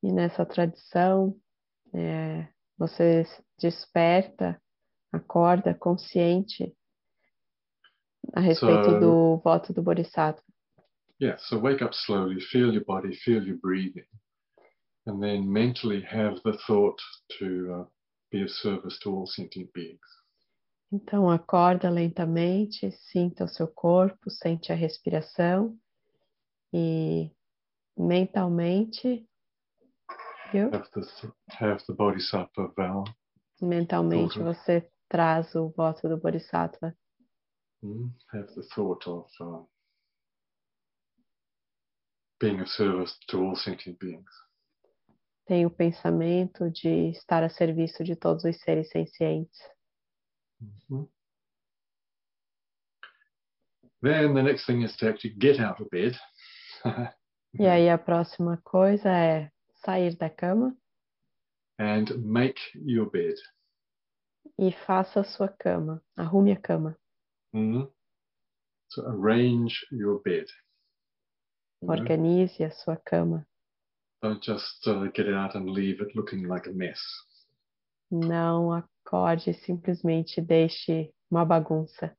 E 0.04 0.12
nessa 0.14 0.46
tradição, 0.46 1.36
é, 1.94 2.48
você 2.78 3.24
desperta, 3.60 4.62
acorda 5.12 5.74
consciente 5.76 6.74
a 8.34 8.40
respeito 8.40 8.92
So- 8.92 9.00
do 9.00 9.38
voto 9.44 9.74
do 9.74 9.82
Bodhisattva. 9.84 10.42
Yeah, 11.22 11.36
so 11.38 11.60
wake 11.60 11.84
up 11.84 11.94
slowly, 11.94 12.40
feel 12.52 12.74
your 12.74 12.84
body, 12.84 13.14
feel 13.24 13.44
your 13.44 13.58
breathing, 13.58 14.08
and 15.06 15.22
then 15.22 15.54
mentally 15.54 16.02
have 16.02 16.42
the 16.44 16.58
thought 16.66 17.00
to 17.38 17.82
uh, 17.82 17.84
be 18.32 18.42
of 18.42 18.50
service 18.50 18.98
to 19.04 19.12
all 19.12 19.28
sentient 19.28 19.72
beings. 19.72 20.00
Então, 20.92 21.30
acorda 21.30 21.92
lentamente, 21.92 22.92
sinta 22.92 23.44
o 23.46 23.48
seu 23.48 23.68
corpo, 23.68 24.32
sente 24.32 24.72
a 24.72 24.76
respiração 24.76 25.78
e 26.74 27.30
mentalmente? 27.96 29.24
Have 30.54 30.90
the, 30.92 31.32
have 31.50 31.84
the 31.86 31.94
bodhisattva 31.94 32.74
vow. 32.76 33.04
Mentalmente 33.62 34.40
Uhum. 34.40 34.46
você 34.46 34.90
traz 35.08 35.54
o 35.54 35.70
voto 35.70 36.10
do 36.10 36.18
Bodhisattva. 36.18 36.96
mm, 37.84 38.10
Have 38.34 38.48
the 38.56 38.64
thought 38.74 39.08
of 39.08 39.30
uh, 39.40 39.66
being 42.42 42.60
of 42.62 42.68
service 42.70 43.16
to 43.28 43.38
all 43.38 43.56
sentient 43.56 43.98
beings. 44.00 44.30
Tem 45.46 45.66
o 45.66 45.70
pensamento 45.70 46.70
de 46.72 47.10
estar 47.12 47.44
a 47.44 47.50
serviço 47.50 48.04
de 48.04 48.16
todos 48.16 48.44
os 48.44 48.60
seres 48.62 48.90
sencientes. 48.90 49.60
Mhm. 50.90 51.08
Then 54.02 54.34
the 54.34 54.42
next 54.44 54.66
thing 54.66 54.84
is 54.84 54.96
to 54.98 55.10
actually 55.10 55.36
get 55.40 55.60
out 55.60 55.82
of 55.82 55.90
bed. 55.90 56.18
E 57.60 57.68
aí 57.68 57.90
a 57.90 57.98
próxima 57.98 58.58
coisa 58.64 59.10
é 59.10 59.52
sair 59.84 60.16
da 60.16 60.30
cama 60.30 60.74
and 61.78 62.06
make 62.24 62.58
your 62.76 63.10
bed. 63.12 63.36
e 64.58 64.72
faça 64.72 65.20
a 65.20 65.24
sua 65.26 65.50
cama, 65.50 66.02
arrume 66.16 66.54
a 66.54 66.60
cama, 66.60 66.98
Mhm. 67.54 67.92
So 68.90 69.06
arrange 69.06 69.86
your 69.92 70.22
bed. 70.22 70.48
Know, 71.82 71.96
organize 71.96 72.60
a 72.64 72.72
sua 72.72 72.98
cama. 72.98 73.46
Don't 74.22 74.42
just 74.42 74.88
uh, 74.88 75.06
get 75.14 75.28
it 75.28 75.34
out 75.34 75.56
and 75.56 75.70
leave 75.70 76.00
it 76.00 76.16
looking 76.16 76.48
like 76.48 76.68
a 76.68 76.74
mess. 76.74 77.02
Não 78.12 78.72
acorde, 78.72 79.54
simplesmente 79.54 80.42
deixe 80.42 81.12
uma 81.30 81.46
bagunça. 81.46 82.16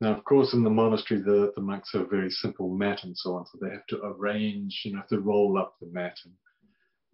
Now, 0.00 0.12
of 0.12 0.24
course, 0.24 0.54
in 0.54 0.64
the 0.64 0.70
monastery, 0.70 1.20
the, 1.20 1.52
the 1.54 1.60
monks 1.60 1.92
have 1.92 2.08
very 2.10 2.30
simple 2.30 2.68
mat 2.68 3.04
and 3.04 3.16
so 3.16 3.36
on, 3.36 3.46
so 3.46 3.58
they 3.60 3.70
have 3.70 3.86
to 3.88 4.00
arrange, 4.02 4.82
you 4.84 4.92
know, 4.92 4.98
have 4.98 5.08
to 5.08 5.20
roll 5.20 5.58
up 5.58 5.76
the 5.80 5.86
mat 5.92 6.18
and, 6.24 6.34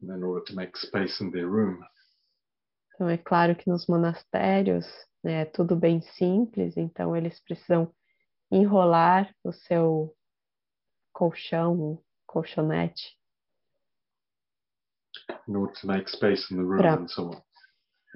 and 0.03 0.11
in 0.17 0.23
order 0.23 0.45
to 0.47 0.55
make 0.55 0.77
space 0.77 1.21
in 1.21 1.31
their 1.31 1.49
room. 1.49 1.83
Então 2.95 3.09
é 3.09 3.17
claro 3.17 3.57
que 3.57 3.69
nos 3.69 3.87
monastérios 3.87 4.87
né, 5.25 5.43
é 5.43 5.45
tudo 5.45 5.75
bem 5.75 6.01
simples, 6.01 6.77
então 6.77 7.17
eles 7.17 7.41
precisam 7.41 7.93
enrolar 8.51 9.35
o 9.43 9.53
seu 9.53 10.15
colchão, 11.13 12.03
colchonete, 12.27 13.17
in 15.49 15.57
order 15.57 15.73
to 15.81 15.87
make 15.87 16.09
space 16.09 16.51
in 16.51 16.57
the 16.57 16.63
room 16.63 16.79
Pra- 16.79 16.95
and 16.95 17.09
so 17.09 17.31
on. 17.31 17.43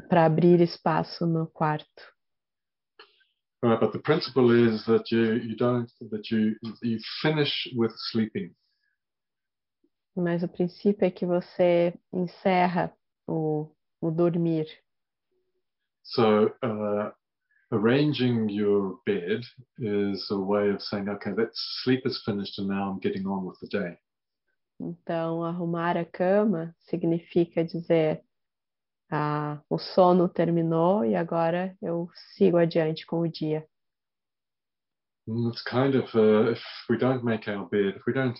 para 0.08 0.24
abrir 0.26 0.60
espaço 0.60 1.26
no 1.26 1.46
quarto. 1.46 2.14
Right, 3.62 3.80
but 3.80 3.92
the 3.92 3.98
principle 3.98 4.50
is 4.52 4.84
that 4.84 5.10
you, 5.10 5.34
you 5.36 5.56
don't 5.56 5.90
that 6.10 6.30
you 6.30 6.54
you 6.82 6.98
finish 7.22 7.50
with 7.74 7.92
sleeping. 8.10 8.54
Mas 10.16 10.42
o 10.42 10.48
princípio 10.48 11.04
é 11.06 11.10
que 11.10 11.24
você 11.26 11.92
encerra 12.12 12.94
o, 13.26 13.74
o 14.00 14.10
dormir. 14.10 14.66
So 16.02 16.48
uh, 16.62 17.10
arranging 17.74 18.48
your 18.48 18.98
bed 19.04 19.42
is 19.78 20.28
a 20.30 20.38
way 20.38 20.70
of 20.70 20.80
saying, 20.80 21.08
okay, 21.08 21.32
that 21.32 21.50
sleep 21.82 22.02
is 22.04 22.22
finished 22.24 22.58
and 22.58 22.68
now 22.68 22.90
I'm 22.90 23.00
getting 23.00 23.26
on 23.26 23.44
with 23.44 23.58
the 23.60 23.68
day. 23.68 23.98
Então, 24.80 25.42
arrumar 25.44 25.96
a 25.96 26.04
cama 26.04 26.74
significa 26.90 27.64
dizer: 27.64 28.22
ah, 29.10 29.60
o 29.70 29.78
sono 29.78 30.28
terminou 30.28 31.04
e 31.04 31.14
agora 31.14 31.76
eu 31.80 32.08
sigo 32.34 32.58
adiante 32.58 33.06
com 33.06 33.20
o 33.20 33.28
dia. 33.28 33.64
It's 35.26 35.62
kind 35.62 35.94
of 35.94 36.14
uh, 36.14 36.50
if 36.50 36.62
we 36.90 36.98
don't 36.98 37.24
make 37.24 37.48
our 37.48 37.66
bed, 37.70 37.96
if 37.96 38.02
we 38.06 38.12
don't 38.12 38.36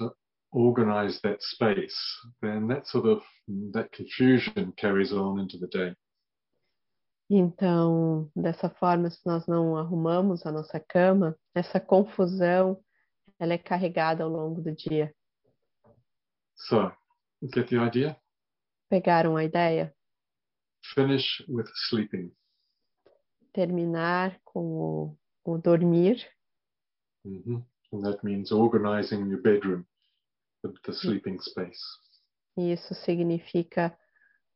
organize 0.53 1.19
that 1.23 1.41
space, 1.41 1.97
then 2.43 2.69
that 2.69 2.87
sort 2.87 3.07
of 3.07 3.23
that 3.73 3.91
confusion 3.93 4.73
carries 4.77 5.13
on 5.13 5.39
into 5.41 5.57
the 5.57 5.69
day. 5.69 5.95
Então, 7.31 8.31
dessa 8.37 8.69
forma, 8.69 9.11
se 9.11 9.25
nós 9.25 9.47
não 9.47 9.77
arrumamos 9.77 10.45
a 10.45 10.53
nossa 10.53 10.79
cama, 10.79 11.37
essa 11.55 11.81
confusão 11.81 12.83
ela 13.39 13.55
é 13.55 13.59
carregada 13.59 14.23
ao 14.23 14.31
longo 14.31 14.61
do 14.61 14.73
dia. 14.75 15.15
So, 16.57 16.93
get 17.43 17.69
the 17.69 17.77
idea? 17.77 18.17
Pegaram 18.89 19.37
a 19.37 19.45
ideia? 19.45 19.95
Finish 20.95 21.43
with 21.49 21.67
sleeping. 21.89 22.33
Terminar 23.53 24.39
com 24.45 24.61
o, 24.61 25.19
o 25.45 25.59
dormir 25.59 26.29
hmm 27.25 27.63
And 27.95 28.05
that 28.05 28.25
means 28.25 28.51
organizing 28.51 29.29
your 29.29 29.41
bedroom, 29.41 29.87
the, 30.65 30.75
the 30.85 30.93
sleeping 30.93 31.39
space. 31.39 31.81
Isso 32.57 32.93
significa 32.93 33.97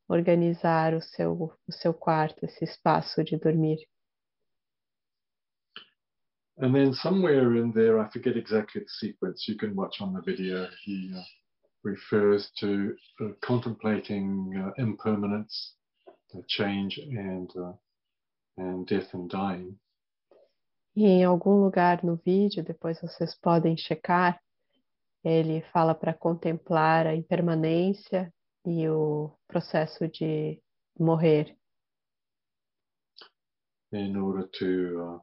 organizar 0.09 0.95
o 0.95 1.01
seu, 1.01 1.53
o 1.67 1.73
seu 1.73 1.93
quarto, 1.93 2.45
esse 2.45 2.65
espaço 2.65 3.23
de 3.23 3.37
dormir. 3.37 3.79
And 6.61 6.75
then 6.75 6.93
somewhere 6.93 7.57
in 7.57 7.71
there, 7.73 8.01
I 8.01 8.11
forget 8.11 8.37
exactly 8.37 8.81
the 8.81 8.89
sequence, 8.89 9.47
you 9.47 9.57
can 9.57 9.77
watch 9.77 10.01
on 10.01 10.13
the 10.13 10.21
video, 10.21 10.67
he 10.85 11.13
uh, 11.15 11.23
refers 11.85 12.51
to 12.59 12.97
uh, 13.21 13.29
contemplating 13.41 14.53
uh, 14.57 14.73
impermanence, 14.77 15.75
change, 16.49 16.99
and, 16.99 17.49
uh, 17.57 17.73
and 18.57 18.87
death 18.87 19.15
and 19.15 19.31
dying. 19.31 19.79
E 20.97 21.05
em 21.05 21.25
algum 21.25 21.63
lugar 21.63 22.03
no 22.03 22.17
vídeo, 22.17 22.65
depois 22.65 23.01
vocês 23.01 23.33
podem 23.41 23.77
checar, 23.77 24.41
ele 25.23 25.61
fala 25.73 25.95
para 25.95 26.13
contemplar 26.13 27.07
a 27.07 27.15
impermanência 27.15 28.33
e 28.67 28.89
o 28.89 29.37
processo 29.47 30.09
de 30.09 30.61
morrer. 30.99 31.57
In 33.93 34.17
order 34.17 34.47
to 34.59 35.01
uh, 35.01 35.19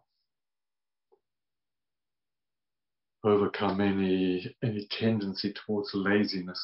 overcome 3.23 3.81
any 3.81 4.55
any 4.63 4.87
tendency 4.87 5.53
towards 5.53 5.93
laziness. 5.93 6.59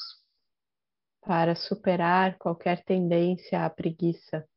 Para 1.22 1.55
superar 1.55 2.38
qualquer 2.38 2.84
tendência 2.84 3.65
à 3.65 3.69
preguiça. 3.69 4.47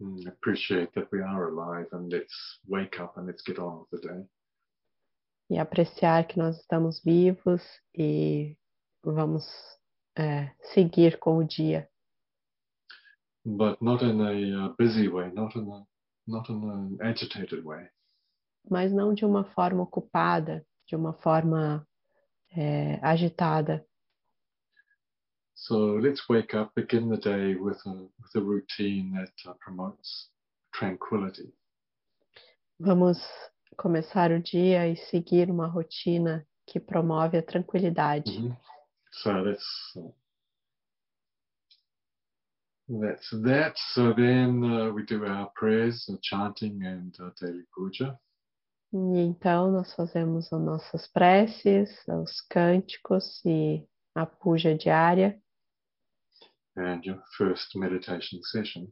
Mm, 0.00 0.28
appreciate 0.28 0.92
that 0.94 1.08
we 1.12 1.20
are 1.20 1.48
alive 1.48 1.88
and 1.92 2.10
let's 2.10 2.60
wake 2.66 3.00
up 3.00 3.16
and 3.16 3.26
let's 3.26 3.42
get 3.42 3.58
on 3.58 3.80
with 3.80 4.00
the 4.00 4.08
day. 4.08 4.26
E 5.50 5.58
apreciar 5.58 6.26
que 6.26 6.38
nós 6.38 6.58
estamos 6.58 7.02
vivos 7.02 7.62
e 7.96 8.56
vamos 9.02 9.44
é, 10.18 10.52
seguir 10.72 11.18
com 11.18 11.38
o 11.38 11.44
dia. 11.44 11.88
But 13.44 13.80
not 13.80 14.04
in 14.04 14.20
a 14.20 14.66
uh, 14.66 14.74
busy 14.76 15.08
way, 15.08 15.30
not 15.32 15.56
in 15.56 15.70
a 15.70 15.86
not 16.26 16.50
in 16.50 16.62
an 16.68 16.98
agitated 17.00 17.64
way. 17.64 17.88
Mas 18.68 18.92
não 18.92 19.14
de 19.14 19.24
uma 19.24 19.44
forma 19.44 19.82
ocupada, 19.82 20.66
de 20.86 20.94
uma 20.94 21.14
forma 21.14 21.86
é, 22.54 22.98
agitada. 23.02 23.86
So 25.54 25.96
let's 25.96 26.28
wake 26.28 26.54
up, 26.54 26.72
begin 26.76 27.08
the 27.08 27.16
day 27.16 27.56
with 27.56 27.78
a, 27.86 27.90
with 27.90 28.36
a 28.36 28.40
routine 28.40 29.12
that 29.14 29.32
uh, 29.46 29.54
promotes 29.60 30.30
tranquility. 30.72 31.52
Vamos 32.78 33.18
começar 33.76 34.30
o 34.30 34.40
dia 34.40 34.86
e 34.86 34.96
seguir 34.96 35.50
uma 35.50 35.66
rotina 35.66 36.46
que 36.66 36.78
promove 36.78 37.38
a 37.38 37.42
tranquilidade. 37.42 38.30
-hmm. 38.30 38.56
So 39.22 39.44
that's 39.44 39.96
that's 42.88 43.30
that. 43.30 43.74
So 43.92 44.12
then 44.12 44.62
uh, 44.64 44.90
we 44.92 45.04
do 45.04 45.24
our 45.26 45.50
prayers, 45.54 46.08
uh, 46.08 46.16
chanting, 46.22 46.84
and 46.84 47.14
uh, 47.20 47.30
daily 47.40 47.64
puja. 47.74 48.18
E 48.92 49.18
então 49.18 49.70
nós 49.72 49.92
fazemos 49.94 50.50
as 50.52 50.60
nossas 50.60 51.06
preces, 51.08 51.90
os 52.08 52.40
cânticos 52.48 53.44
e 53.44 53.86
a 54.14 54.24
puja 54.24 54.74
diária. 54.74 55.38
And 56.76 57.02
your 57.04 57.20
first 57.36 57.76
meditation 57.76 58.40
session. 58.42 58.86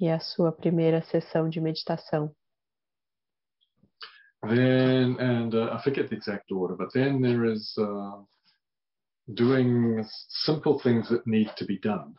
E 0.00 0.08
a 0.08 0.20
sua 0.20 0.52
primeira 0.52 1.02
sessão 1.02 1.48
de 1.48 1.60
meditação. 1.60 2.32
Then, 4.42 5.18
and 5.18 5.54
uh, 5.54 5.72
I 5.72 5.82
forget 5.82 6.08
the 6.08 6.14
exact 6.14 6.52
order, 6.52 6.76
but 6.76 6.92
then 6.92 7.20
there 7.20 7.44
is 7.44 7.74
uh, 7.78 8.22
doing 9.34 10.04
simple 10.28 10.78
things 10.78 11.08
that 11.08 11.26
need 11.26 11.50
to 11.56 11.64
be 11.64 11.78
done. 11.78 12.14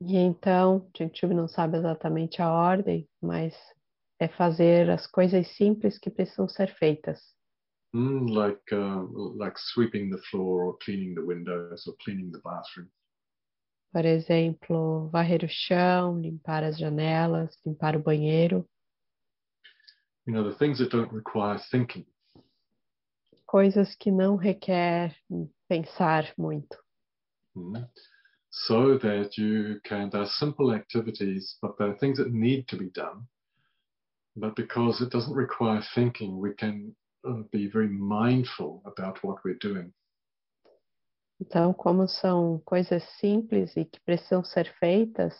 E 0.00 0.16
então, 0.16 0.90
gente 0.96 1.26
não 1.26 1.48
sabe 1.48 1.78
exatamente 1.78 2.42
a 2.42 2.50
ordem, 2.50 3.08
mas 3.20 3.54
é 4.20 4.28
fazer 4.28 4.90
as 4.90 5.06
coisas 5.06 5.48
simples 5.56 5.98
que 5.98 6.10
precisam 6.10 6.48
ser 6.48 6.74
feitas. 6.74 7.18
Mm, 7.94 8.26
like 8.30 8.74
uh, 8.74 9.06
like 9.38 9.58
sweeping 9.58 10.10
the 10.10 10.20
floor 10.30 10.66
or 10.66 10.78
cleaning 10.78 11.14
the 11.14 11.22
windows 11.22 11.86
or 11.86 11.94
cleaning 12.04 12.30
the 12.30 12.40
bathroom. 12.42 12.88
Por 13.90 14.04
exemplo, 14.04 15.08
varrer 15.08 15.42
o 15.42 15.48
chão, 15.48 16.20
limpar 16.20 16.62
as 16.62 16.76
janelas, 16.76 17.56
limpar 17.64 17.96
o 17.96 18.02
banheiro. 18.02 18.68
You 20.26 20.34
know, 20.34 20.44
the 20.44 20.58
things 20.58 20.78
that 20.78 20.90
don't 20.90 21.12
require 21.14 21.58
thinking. 21.70 22.04
Coisas 23.46 23.94
que 23.94 24.10
não 24.10 24.36
requer 24.36 25.14
pensar 25.68 26.32
muito. 26.36 26.76
Mm. 27.54 27.86
So 28.50 28.98
that 28.98 29.38
you 29.38 29.80
can, 29.84 30.08
they're 30.10 30.26
simple 30.26 30.74
activities, 30.74 31.56
but 31.60 31.76
they're 31.78 31.96
things 31.98 32.18
that 32.18 32.32
need 32.32 32.66
to 32.68 32.76
be 32.76 32.90
done. 32.90 33.26
But 34.34 34.56
because 34.56 35.00
it 35.02 35.10
doesn't 35.10 35.34
require 35.34 35.82
thinking, 35.94 36.38
we 36.38 36.54
can 36.54 36.94
uh, 37.26 37.42
be 37.52 37.68
very 37.68 37.88
mindful 37.88 38.82
about 38.84 39.22
what 39.22 39.44
we're 39.44 39.58
doing. 39.60 39.92
Então, 41.40 41.74
como 41.74 42.08
são 42.08 42.60
coisas 42.64 43.02
simples 43.20 43.76
e 43.76 43.84
que 43.84 44.00
precisam 44.00 44.42
ser 44.42 44.72
feitas 44.78 45.34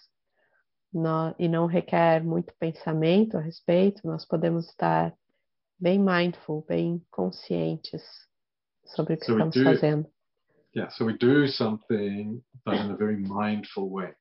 no, 0.93 1.35
e 1.39 1.49
não 1.49 1.67
requer 1.67 2.23
muito 2.23 2.55
pensamento 2.59 3.37
a 3.37 3.41
respeito, 3.41 4.07
nós 4.07 4.25
podemos 4.27 4.69
estar 4.69 5.15
bem 5.79 5.99
mindful, 5.99 6.65
bem 6.69 7.05
conscientes 7.11 8.03
sobre 8.95 9.15
o 9.15 9.17
que 9.19 9.27
So 9.27 9.35
we 9.35 9.43
estamos 9.43 9.55
do- 9.55 9.65
fazendo. 9.65 10.13
Yeah, 10.75 10.91
so 10.91 11.07
we 11.07 11.17
do 11.17 11.47
something, 11.49 12.43
but 12.65 12.75
in 12.75 12.91
a 12.91 12.97
very 12.97 13.17
mindful 13.17 13.91
way. 13.91 14.15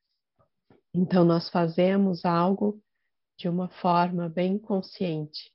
Então, 0.94 1.26
nós 1.26 1.50
fazemos 1.50 2.24
algo 2.24 2.82
de 3.38 3.50
uma 3.50 3.68
forma 3.68 4.30
bem 4.30 4.58
consciente. 4.58 5.52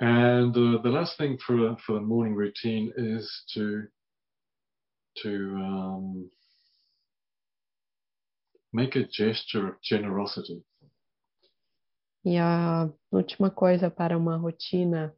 And 0.00 0.56
uh, 0.56 0.82
the 0.82 0.88
last 0.90 1.16
thing 1.18 1.38
for 1.38 1.76
for 1.86 1.94
the 1.94 2.00
morning 2.04 2.34
routine 2.34 2.90
is 2.96 3.30
to 3.54 3.86
to 5.22 5.30
um, 5.56 6.30
make 8.72 8.96
a 8.96 9.06
gesture 9.06 9.68
of 9.68 9.80
generosity. 9.82 10.64
E 12.24 12.38
a 12.38 12.90
última 13.12 13.50
coisa 13.50 13.90
para 13.90 14.16
uma 14.16 14.36
rotina 14.36 15.14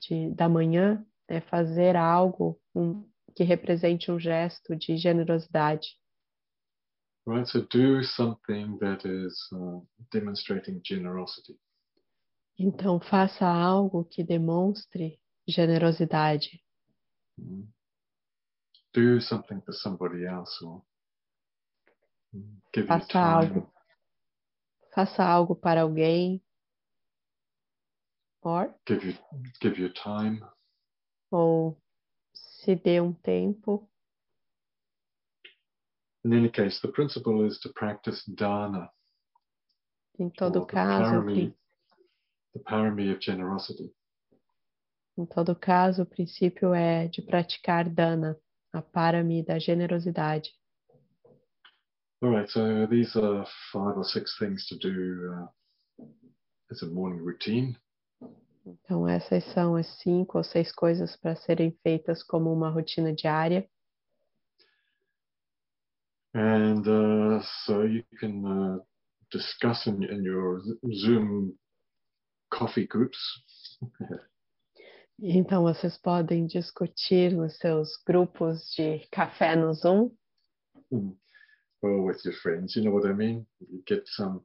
de, 0.00 0.30
da 0.34 0.48
manhã 0.48 1.04
é 1.26 1.40
fazer 1.40 1.96
algo 1.96 2.60
um, 2.74 3.08
que 3.34 3.42
represente 3.42 4.10
um 4.10 4.18
gesto 4.18 4.76
de 4.76 4.96
generosidade. 4.96 5.88
Right, 7.26 7.48
so 7.50 7.62
do 7.62 8.04
something 8.04 8.78
that 8.78 9.06
is 9.08 9.34
uh, 9.52 9.84
demonstrating 10.12 10.80
generosity. 10.84 11.58
Então, 12.58 13.00
faça 13.00 13.46
algo 13.46 14.04
que 14.04 14.22
demonstre 14.22 15.18
generosidade. 15.46 16.62
Mm. 17.38 17.66
Do 18.94 19.20
something 19.20 19.60
for 19.60 19.74
somebody 19.74 20.24
else, 20.24 20.64
or 20.64 20.82
mm, 22.32 22.60
give 22.72 22.86
Faça 22.86 23.18
algo. 23.18 23.70
Faça 24.96 25.22
algo 25.22 25.54
para 25.54 25.82
alguém. 25.82 26.42
Or, 28.40 28.74
Give 28.88 29.06
you 29.10 29.18
give 29.62 29.78
your 29.78 29.92
time. 29.92 30.40
ou 31.30 31.76
se 32.32 32.74
dê 32.74 32.98
um 32.98 33.12
tempo. 33.12 33.86
In 36.24 36.32
any 36.32 36.48
case, 36.50 36.80
the 36.80 36.88
principle 36.90 37.46
is 37.46 37.58
to 37.60 37.70
practice 37.74 38.22
dana, 38.26 38.90
Em 40.18 40.30
todo 40.30 40.64
caso, 40.64 41.10
o 41.10 41.12
parami, 41.12 41.54
the 42.54 42.60
parami 42.60 43.10
of 43.12 43.20
generosity. 43.22 43.94
em 45.18 45.26
todo 45.26 45.54
caso, 45.54 46.04
o 46.04 46.06
princípio 46.06 46.72
é 46.72 47.06
de 47.08 47.20
praticar 47.20 47.86
dana, 47.86 48.40
a 48.72 48.80
parami 48.80 49.44
da 49.44 49.58
generosidade. 49.58 50.50
All 52.22 52.30
right, 52.30 52.48
so 52.48 52.86
these 52.86 53.14
are 53.14 53.46
five 53.72 53.96
or 53.96 54.04
six 54.04 54.36
things 54.38 54.66
to 54.68 54.78
do 54.78 55.34
uh, 56.00 56.04
as 56.70 56.82
a 56.82 56.86
morning 56.86 57.22
routine. 57.22 57.76
Então, 58.66 59.06
essas 59.06 59.44
são 59.52 59.76
as 59.76 59.86
cinco 60.00 60.38
ou 60.38 60.44
seis 60.44 60.72
coisas 60.72 61.16
para 61.16 61.36
serem 61.36 61.76
feitas 61.82 62.22
como 62.22 62.52
uma 62.52 62.70
rotina 62.70 63.14
diária. 63.14 63.68
And 66.34 66.86
uh, 66.86 67.42
so 67.64 67.84
you 67.84 68.02
can 68.18 68.44
uh, 68.44 68.78
discuss 69.30 69.86
in, 69.86 70.02
in 70.02 70.24
your 70.24 70.60
Zoom 70.92 71.56
coffee 72.50 72.86
groups 72.86 73.18
Então, 75.18 75.62
vocês 75.62 75.96
podem 75.96 76.46
discutir 76.46 77.32
nos 77.32 77.56
seus 77.56 77.96
grupos 78.06 78.70
de 78.76 79.06
café 79.10 79.56
no 79.56 79.72
Zoom, 79.72 80.10
or 81.82 82.02
with 82.02 82.24
your 82.24 82.34
friends. 82.42 82.76
You 82.76 82.84
know 82.84 82.90
what 82.90 83.06
I 83.06 83.12
mean? 83.12 83.46
You 83.60 83.82
get 83.86 84.02
some, 84.06 84.42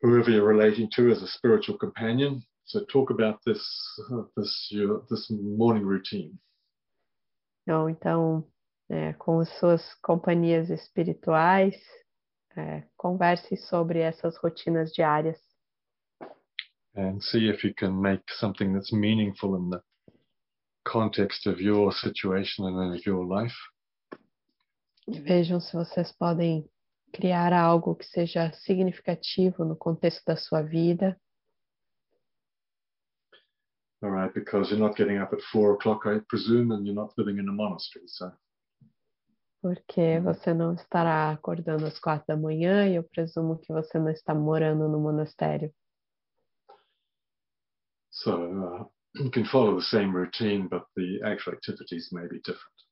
whoever 0.00 0.30
you're 0.30 0.46
relating 0.46 0.88
to 0.96 1.10
as 1.10 1.22
a 1.22 1.28
spiritual 1.28 1.78
companion. 1.78 2.42
So 2.66 2.84
talk 2.84 3.10
about 3.10 3.40
this, 3.44 3.62
this, 4.36 4.68
your, 4.70 5.02
this 5.10 5.30
morning 5.30 5.84
routine. 5.84 6.38
ou 7.66 7.88
então 7.88 8.44
é, 8.90 9.14
com 9.14 9.40
as 9.40 9.48
suas 9.58 9.82
companhias 10.02 10.68
espirituais, 10.68 11.74
é, 12.56 12.84
converse 12.96 13.56
sobre 13.56 14.00
essas 14.00 14.36
rotinas 14.36 14.92
diárias 14.92 15.38
and 16.96 17.22
see 17.22 17.48
if 17.48 17.64
you 17.64 17.74
can 17.74 18.00
make 18.00 18.20
something 18.38 18.72
that's 18.72 18.92
meaningful 18.92 19.56
in 19.56 19.70
the 19.70 19.82
context 20.84 21.46
of 21.46 21.60
your 21.60 21.92
situation 21.92 22.64
and 22.66 22.94
of 22.94 23.06
your 23.06 23.24
life. 23.24 23.56
E 25.06 25.20
vejam 25.20 25.60
se 25.60 25.72
vocês 25.74 26.12
podem 26.12 26.68
criar 27.12 27.52
algo 27.52 27.94
que 27.94 28.04
seja 28.04 28.52
significativo 28.52 29.64
no 29.64 29.76
contexto 29.76 30.24
da 30.26 30.36
sua 30.36 30.62
vida. 30.62 31.18
All 34.02 34.10
right, 34.10 34.34
because 34.34 34.70
you're 34.70 34.78
not 34.78 34.96
getting 34.96 35.18
up 35.18 35.32
at 35.34 35.40
four 35.50 35.74
o'clock, 35.74 36.06
I 36.06 36.20
presume, 36.28 36.74
and 36.74 36.84
you're 36.84 36.94
not 36.94 37.14
living 37.16 37.38
in 37.38 37.48
a 37.48 37.52
monastery. 37.52 38.06
So, 38.08 38.30
Porque 39.62 40.20
você 40.20 40.52
não 40.52 40.74
estará 40.74 41.30
acordando 41.30 41.86
às 41.86 41.98
quatro 41.98 42.26
da 42.26 42.36
manhã 42.36 42.86
e 42.86 42.96
eu 42.96 43.04
presumo 43.04 43.58
que 43.58 43.72
você 43.72 43.98
não 43.98 44.10
está 44.10 44.34
morando 44.34 44.88
no 44.88 45.00
monastério. 45.00 45.72
so 48.14 48.32
uh, 48.32 48.84
you 49.22 49.30
can 49.30 49.44
follow 49.44 49.76
the 49.76 49.82
same 49.82 50.12
routine, 50.12 50.68
but 50.68 50.84
the 50.96 51.20
actual 51.24 51.52
activities 51.52 52.10
may 52.12 52.26
be 52.30 52.40
different. 52.40 52.83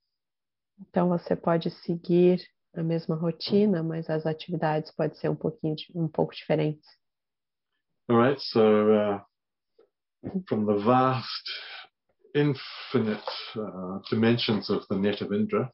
Então 0.81 1.09
você 1.09 1.37
pode 1.37 1.71
seguir 1.71 2.43
a 2.75 2.83
mesma 2.83 3.15
rotina, 3.15 3.83
mas 3.83 4.09
as 4.09 4.27
atividades 4.27 4.91
podem 4.91 5.17
ser 5.17 5.29
um 5.29 5.37
pouquinho 5.37 5.77
um 5.95 6.09
pouco 6.09 6.35
diferentes. 6.35 6.87
All 8.09 8.19
right, 8.19 8.41
so 8.41 8.61
uh, 8.61 9.21
from 10.49 10.67
the 10.67 10.83
vast, 10.83 11.51
infinite 12.35 13.23
uh, 13.57 14.01
dimensions 14.11 14.69
of 14.71 14.87
the 14.89 14.97
net 14.97 15.23
of 15.23 15.33
Indra, 15.33 15.73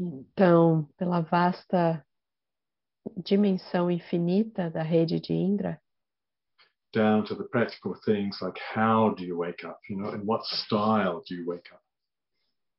Então, 0.00 0.88
pela 0.96 1.20
vasta 1.20 2.06
dimensão 3.16 3.90
infinita 3.90 4.70
da 4.70 4.82
rede 4.82 5.18
de 5.18 5.32
Indra, 5.32 5.80
down 6.92 7.24
to 7.24 7.34
the 7.34 7.44
practical 7.48 7.94
things 8.04 8.40
like 8.40 8.58
how 8.74 9.14
do 9.14 9.24
you 9.24 9.36
wake 9.36 9.66
up, 9.66 9.78
you 9.90 9.96
know, 9.96 10.14
in 10.14 10.24
what 10.24 10.44
style 10.44 11.22
do 11.26 11.34
you 11.34 11.46
wake 11.46 11.70
up? 11.72 11.82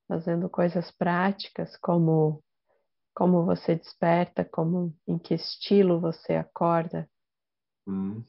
Fazendo 0.10 0.50
coisas 0.50 0.92
práticas 0.92 1.78
como 1.78 2.44
como 3.16 3.46
você 3.46 3.76
desperta, 3.76 4.46
como 4.46 4.96
em 5.06 5.18
que 5.18 5.34
estilo 5.34 6.00
você 6.00 6.36
acorda, 6.36 7.10
Mm. 7.90 8.24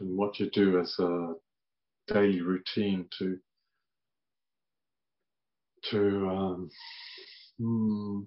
And 0.00 0.16
what 0.16 0.40
you 0.40 0.50
do 0.50 0.80
as 0.80 0.98
a 0.98 1.34
daily 2.08 2.40
routine 2.40 3.06
to 3.18 3.38
to 5.90 6.28
um, 6.28 6.70
mm, 7.60 8.26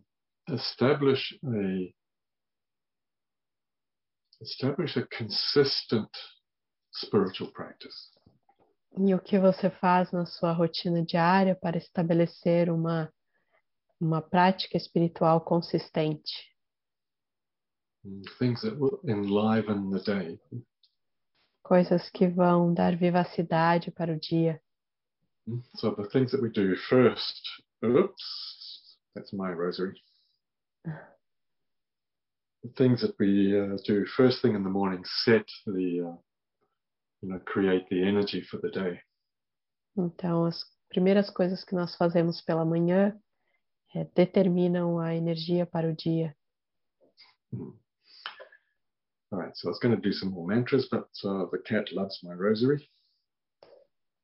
establish 0.53 1.37
a 1.43 1.93
establish 4.41 4.95
a 4.95 5.05
consistent 5.07 6.09
spiritual 6.93 7.51
practice. 7.51 8.11
E 8.99 9.13
o 9.13 9.19
que 9.19 9.39
você 9.39 9.69
faz 9.69 10.11
na 10.11 10.25
sua 10.25 10.51
rotina 10.51 11.03
diária 11.03 11.55
para 11.55 11.77
estabelecer 11.77 12.69
uma 12.69 13.11
uma 13.99 14.21
prática 14.21 14.77
espiritual 14.77 15.41
consistente. 15.41 16.55
Mm, 18.05 18.21
Things 18.37 18.61
that 18.61 18.77
will 18.77 18.99
enliven 19.03 19.89
the 19.91 19.99
day. 19.99 20.39
Coisas 21.63 22.09
que 22.09 22.27
vão 22.27 22.73
dar 22.73 22.95
vivacidade 22.95 23.91
para 23.91 24.13
o 24.13 24.19
dia. 24.19 24.61
Mm. 25.47 25.61
So 25.75 25.95
the 25.95 26.07
things 26.09 26.31
that 26.31 26.41
we 26.41 26.49
do 26.49 26.75
first. 26.89 27.41
Oops, 27.83 28.97
that's 29.15 29.33
my 29.33 29.51
rosary. 29.51 30.01
The 32.63 32.73
things 32.75 33.01
that 33.01 33.15
we 33.19 33.57
uh, 33.57 33.77
do 33.85 34.05
first 34.05 34.41
thing 34.41 34.55
in 34.55 34.63
the 34.63 34.69
morning 34.69 35.03
set 35.23 35.45
the, 35.65 36.01
uh, 36.01 36.17
you 37.21 37.29
know, 37.29 37.39
create 37.39 37.87
the 37.89 38.03
energy 38.03 38.41
for 38.41 38.59
the 38.61 38.69
day. 38.69 38.99
Então, 39.97 40.45
as 40.45 40.63
primeiras 40.89 41.29
coisas 41.29 41.63
que 41.63 41.75
nós 41.75 41.95
fazemos 41.95 42.41
pela 42.41 42.63
manhã 42.63 43.19
eh, 43.95 44.07
determinam 44.15 44.99
a 44.99 45.15
energia 45.15 45.65
para 45.65 45.89
o 45.89 45.95
dia. 45.95 46.35
Mm. 47.51 47.77
All 49.31 49.39
right, 49.39 49.57
so 49.57 49.67
I 49.67 49.71
was 49.71 49.79
going 49.79 49.93
to 49.93 50.01
do 50.01 50.13
some 50.13 50.31
more 50.31 50.47
mantras, 50.47 50.87
but 50.89 51.09
uh, 51.25 51.47
the 51.51 51.57
cat 51.65 51.91
loves 51.93 52.19
my 52.23 52.33
rosary. 52.33 52.87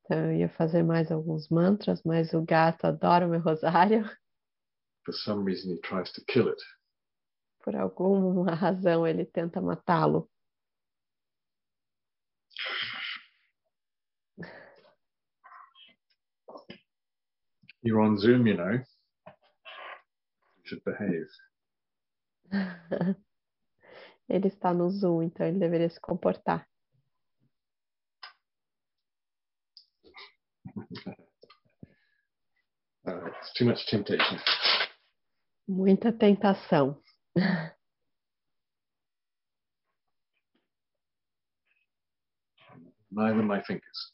Então, 0.06 0.18
eu 0.32 0.38
ia 0.38 0.50
fazer 0.50 0.84
mais 0.84 1.12
alguns 1.12 1.50
mantras, 1.50 2.02
mas 2.04 2.34
o 2.34 2.42
gato 2.42 2.86
adora 2.86 3.26
o 3.26 3.30
meu 3.30 3.42
rosário. 3.42 4.06
For 5.06 5.14
some 5.14 5.44
reason, 5.44 5.74
he 5.74 5.80
tries 5.82 6.12
to 6.14 6.24
kill 6.26 6.48
it. 6.50 6.62
Por 7.64 7.76
alguma 7.76 8.52
razão, 8.56 9.06
ele 9.06 9.26
tenta 9.26 9.62
matá-lo. 9.62 10.30
You're 17.82 18.02
on 18.02 18.18
Zoom, 18.18 18.48
you 18.48 18.56
know. 18.56 18.72
You 18.72 20.64
should 20.64 20.84
behave. 20.86 21.28
Ele 24.30 24.48
está 24.48 24.74
no 24.74 24.90
Zoom, 24.90 25.24
então 25.24 25.46
ele 25.46 25.60
deveria 25.60 25.90
se 25.90 26.00
comportar. 26.00 26.66
Uh, 33.06 33.28
it's 33.28 33.52
too 33.52 33.66
much 33.66 33.86
temptation. 33.88 34.40
Muita 35.68 36.14
tentação. 36.14 36.98
Neither 43.16 43.44
my 43.44 43.62
fingers. 43.62 44.12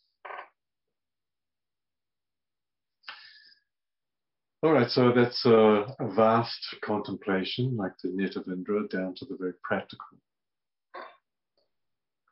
All 4.62 4.74
right, 4.74 4.90
so 4.90 5.14
that's 5.14 5.46
a, 5.46 5.96
a 6.00 6.14
vast 6.14 6.76
contemplation, 6.84 7.78
like 7.78 7.94
the 8.04 8.12
net 8.14 8.36
of 8.36 8.46
Indra, 8.50 8.88
down 8.90 9.16
to 9.16 9.26
the 9.26 9.38
very 9.40 9.54
practical. 9.64 10.18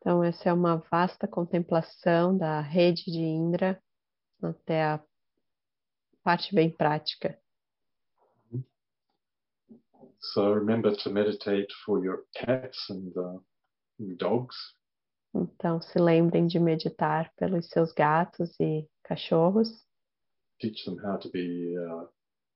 Então, 0.01 0.24
essa 0.24 0.49
é 0.49 0.53
uma 0.53 0.78
vasta 0.91 1.28
contemplação 1.28 2.38
da 2.38 2.59
rede 2.59 3.05
de 3.05 3.20
Indra 3.20 3.82
até 4.41 4.84
a 4.84 5.03
parte 6.24 6.53
bem 6.53 6.70
prática. 6.70 7.38
So 10.20 10.53
remember 10.53 10.95
to 10.97 11.09
meditate 11.09 11.68
for 11.86 12.03
your 12.03 12.26
cats 12.36 12.89
and 12.89 13.13
uh, 13.18 13.39
dogs. 14.18 14.76
Então, 15.34 15.82
se 15.82 15.99
lembrem 15.99 16.47
de 16.47 16.59
meditar 16.59 17.32
pelos 17.36 17.69
seus 17.69 17.93
gatos 17.93 18.59
e 18.59 18.88
cachorros. 19.03 19.86
Teach 20.59 20.86
them 20.86 20.97
how 21.03 21.17
to 21.19 21.30
be 21.30 21.75
uh, 21.78 22.07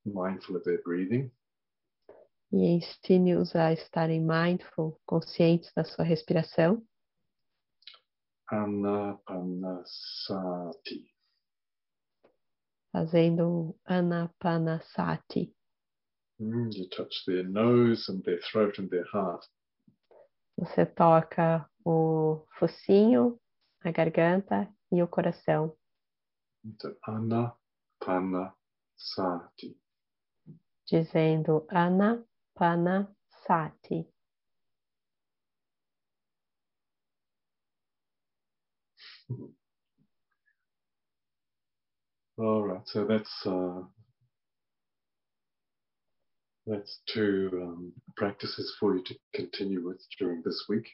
mindful 0.05 0.55
of 0.55 0.63
their 0.63 0.82
breathing. 0.84 1.32
E 2.51 2.65
ensine-os 2.65 3.55
a 3.55 3.72
estarem 3.72 4.19
mindful, 4.19 4.99
conscientes 5.05 5.72
da 5.74 5.84
sua 5.84 6.03
respiração. 6.03 6.84
Anapanasati. 8.49 9.86
Fazendo 12.91 13.80
Anapanasati. 13.86 15.55
Mm, 16.41 16.69
you 16.74 16.89
touch 16.89 17.24
their 17.26 17.43
nose 17.43 18.09
and 18.09 18.22
their 18.24 18.39
throat 18.41 18.80
and 18.80 18.89
their 18.89 19.05
heart. 19.13 19.47
Você 20.57 20.86
toca 20.86 21.70
o 21.86 22.45
focinho, 22.57 23.39
a 23.84 23.91
garganta 23.91 24.67
e 24.91 25.01
o 25.01 25.07
coração. 25.07 25.75
Into 26.63 26.95
Anapanasati. 27.07 29.75
Dizendo 30.86 31.65
Anapanasati. 31.69 34.07
All 42.38 42.63
right, 42.63 42.88
so 42.88 43.05
that's 43.05 43.45
uh, 43.45 43.82
that's 46.65 47.01
two 47.13 47.49
um, 47.53 47.93
practices 48.17 48.75
for 48.79 48.95
you 48.95 49.03
to 49.03 49.15
continue 49.36 49.86
with 49.86 50.01
during 50.17 50.41
this 50.43 50.65
week. 50.67 50.88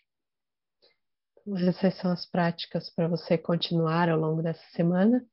Essas 1.55 1.95
são 1.95 2.11
as 2.11 2.25
práticas 2.25 2.89
para 2.89 3.07
você 3.07 3.37
continuar 3.37 4.09
ao 4.09 4.19
longo 4.19 4.41
dessa 4.41 4.65
semana. 4.75 5.25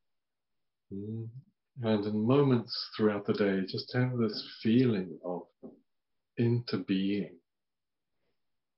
Mm. 0.91 1.29
And 1.83 2.07
in 2.07 2.13
moments 2.23 2.73
throughout 2.97 3.27
the 3.27 3.33
day, 3.33 3.67
just 3.67 3.93
have 3.97 4.17
this 4.17 4.41
feeling 4.63 5.19
of 5.25 5.49
interbeing. 6.39 7.41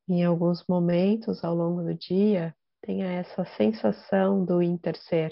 Em 0.08 0.24
alguns 0.24 0.64
momentos 0.66 1.44
ao 1.44 1.54
longo 1.54 1.82
do 1.82 1.94
dia, 1.94 2.56
tenha 2.80 3.06
essa 3.06 3.44
sensação 3.56 4.44
do 4.44 4.62
interser, 4.62 5.30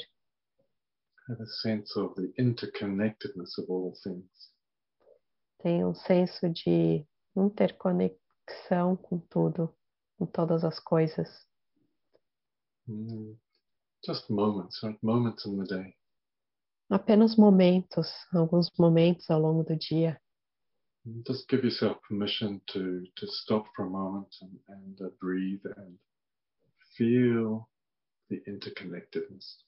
Have 1.27 1.41
a 1.43 1.47
sense 1.47 1.99
of 1.99 2.15
the 2.17 2.35
interconnectedness 2.39 3.57
of 3.57 3.71
all 3.73 3.95
things. 4.03 4.53
tenha 5.63 5.89
um 5.89 5.95
senso 5.95 6.51
de 6.51 7.07
interconexão 7.35 8.95
com 8.95 9.19
tudo, 9.19 9.75
com 10.19 10.27
todas 10.27 10.65
as 10.65 10.79
coisas. 10.79 11.27
Mm. 12.89 13.37
Just 14.05 14.29
moments, 14.31 14.81
right? 14.83 15.03
Moments 15.03 15.47
in 15.47 15.57
the 15.57 15.65
day. 15.65 15.95
Apenas 16.91 17.37
momentos, 17.37 18.07
alguns 18.33 18.71
momentos 18.79 19.31
ao 19.31 19.41
longo 19.41 19.65
do 19.65 19.77
dia. 19.77 20.21
Just 21.27 21.49
give 21.49 21.65
yourself 21.65 21.99
permission 22.09 22.61
to, 22.73 23.05
to 23.17 23.27
stop 23.27 23.67
for 23.75 23.87
a 23.87 23.91
moment 23.91 24.35
and, 24.43 24.59
and 24.69 25.01
uh, 25.01 25.11
breathe 25.21 25.65
and 25.77 25.99
feel 26.97 27.69
the 28.29 28.43
interconnectedness. 28.47 29.65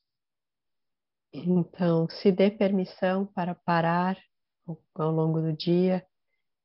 Então, 1.32 2.08
se 2.08 2.32
dê 2.32 2.50
permissão 2.50 3.26
para 3.26 3.54
parar 3.54 4.16
ao 4.94 5.10
longo 5.10 5.40
do 5.40 5.52
dia 5.52 6.06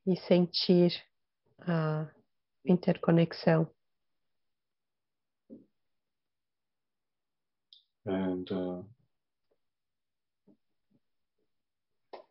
e 0.08 0.16
sentir 0.16 0.93
a 1.60 2.10
interconexão. 2.66 3.70
And 8.06 8.52
uh, 8.52 8.82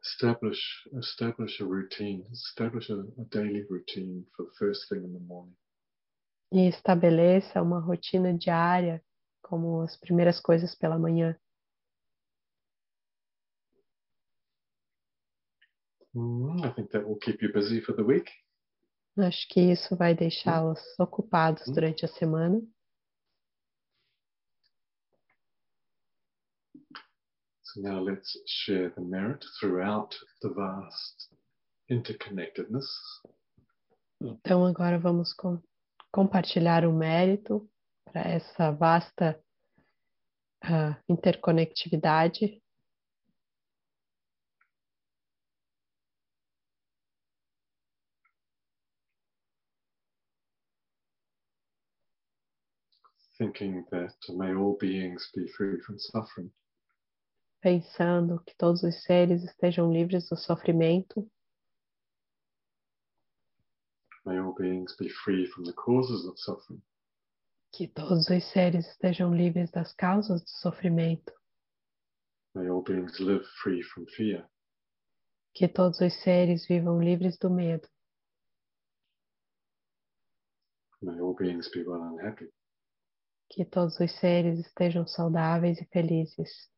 establish 0.02 0.58
establish 0.98 1.60
a 1.60 1.64
routine, 1.64 2.24
establish 2.32 2.90
a, 2.90 3.00
a 3.20 3.24
daily 3.30 3.64
routine 3.70 4.24
for 4.36 4.46
the 4.46 4.52
first 4.58 4.88
thing 4.88 5.04
in 5.04 5.12
the 5.12 5.20
morning. 5.20 5.54
E 6.52 6.66
estabeleça 6.68 7.62
uma 7.62 7.78
rotina 7.78 8.36
diária, 8.36 9.00
como 9.42 9.82
as 9.82 9.96
primeiras 9.96 10.40
coisas 10.40 10.74
pela 10.74 10.98
manhã. 10.98 11.38
Mm, 16.14 16.64
I 16.64 16.70
think 16.74 16.90
that 16.90 17.06
will 17.06 17.18
keep 17.18 17.40
you 17.40 17.52
busy 17.52 17.80
for 17.80 17.94
the 17.94 18.02
week. 18.02 18.28
Acho 19.16 19.46
que 19.48 19.60
isso 19.60 19.94
vai 19.96 20.14
deixá-los 20.14 20.80
ocupados 20.98 21.66
Hum. 21.68 21.74
durante 21.74 22.04
a 22.04 22.08
semana. 22.08 22.60
So 27.72 27.82
now 27.82 28.00
let's 28.00 28.36
share 28.46 28.90
the 28.96 29.00
merit 29.00 29.44
throughout 29.60 30.16
the 30.42 30.48
vast 30.48 31.28
interconnectedness. 31.88 32.86
Então, 34.20 34.66
agora 34.66 34.98
vamos 34.98 35.32
com- 35.32 35.62
compartilhar 36.10 36.84
o 36.84 36.92
mérito 36.92 37.70
para 38.04 38.22
essa 38.22 38.72
vasta 38.72 39.40
ah, 40.64 41.00
interconectividade. 41.08 42.60
thinking 53.38 53.86
that 53.90 54.12
may 54.28 54.54
all 54.54 54.76
beings 54.78 55.30
be 55.34 55.48
free 55.56 55.80
from 55.80 55.98
suffering. 55.98 56.50
Pensando 57.60 58.42
que 58.44 58.54
todos 58.56 58.82
os 58.82 59.02
seres 59.04 59.42
estejam 59.44 59.92
livres 59.92 60.28
do 60.28 60.36
sofrimento, 60.36 61.30
May 64.24 64.38
all 64.38 64.54
beings 64.54 64.94
be 64.98 65.08
free 65.08 65.46
from 65.46 65.64
the 65.64 65.72
causes 65.72 66.26
of 66.26 66.38
suffering. 66.38 66.82
que 67.72 67.86
todos 67.88 68.28
os 68.28 68.44
seres 68.52 68.86
estejam 68.86 69.32
livres 69.34 69.70
das 69.70 69.92
causas 69.94 70.42
do 70.42 70.48
sofrimento, 70.60 71.32
May 72.54 72.68
all 72.68 72.82
beings 72.82 73.18
live 73.20 73.44
free 73.62 73.82
from 73.82 74.04
fear. 74.06 74.48
que 75.54 75.68
todos 75.68 76.00
os 76.00 76.12
seres 76.22 76.66
vivam 76.66 77.00
livres 77.02 77.38
do 77.38 77.48
medo, 77.50 77.88
May 81.02 81.18
all 81.20 81.34
beings 81.34 81.68
be 81.70 81.82
well 81.82 82.02
and 82.02 82.20
happy. 82.20 82.50
que 83.48 83.64
todos 83.64 83.98
os 83.98 84.12
seres 84.20 84.58
estejam 84.60 85.06
saudáveis 85.06 85.80
e 85.80 85.84
felizes, 85.86 86.70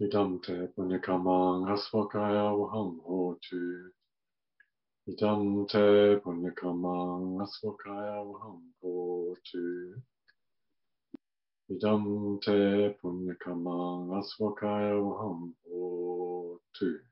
Idam 0.00 0.40
te 0.40 0.54
punyakamang 0.72 1.68
asvakaya 1.68 2.56
waham 2.56 3.04
hotu. 3.04 3.92
Idam 5.04 5.68
te 5.68 6.16
punyakamang 6.24 7.36
asvakaya 7.44 8.24
waham 8.24 8.62
hotu. 8.80 10.00
Idam 11.68 12.40
te 12.40 12.96
punyakamang 12.96 14.08
asvakaya 14.16 14.96
waham 15.04 15.52
hotu. 15.68 17.09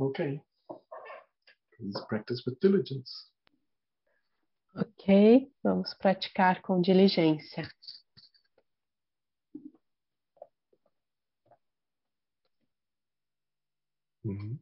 Okay. 0.00 0.40
Please 1.76 2.00
practice 2.08 2.42
with 2.46 2.58
diligence. 2.60 3.30
ok? 4.76 5.50
Vamos 5.62 5.94
praticar 5.94 6.60
com 6.62 6.80
diligência. 6.80 7.68
Mhm. 14.24 14.58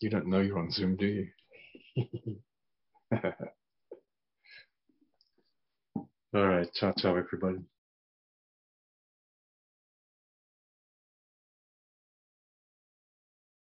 You 0.00 0.10
don't 0.10 0.26
know 0.26 0.40
you're 0.40 0.58
on 0.58 0.70
Zoom, 0.70 0.96
do 0.96 1.06
you? 1.06 1.28
All 6.34 6.46
right. 6.46 6.70
Ciao, 6.74 6.92
ciao, 6.92 7.16
everybody. 7.16 7.64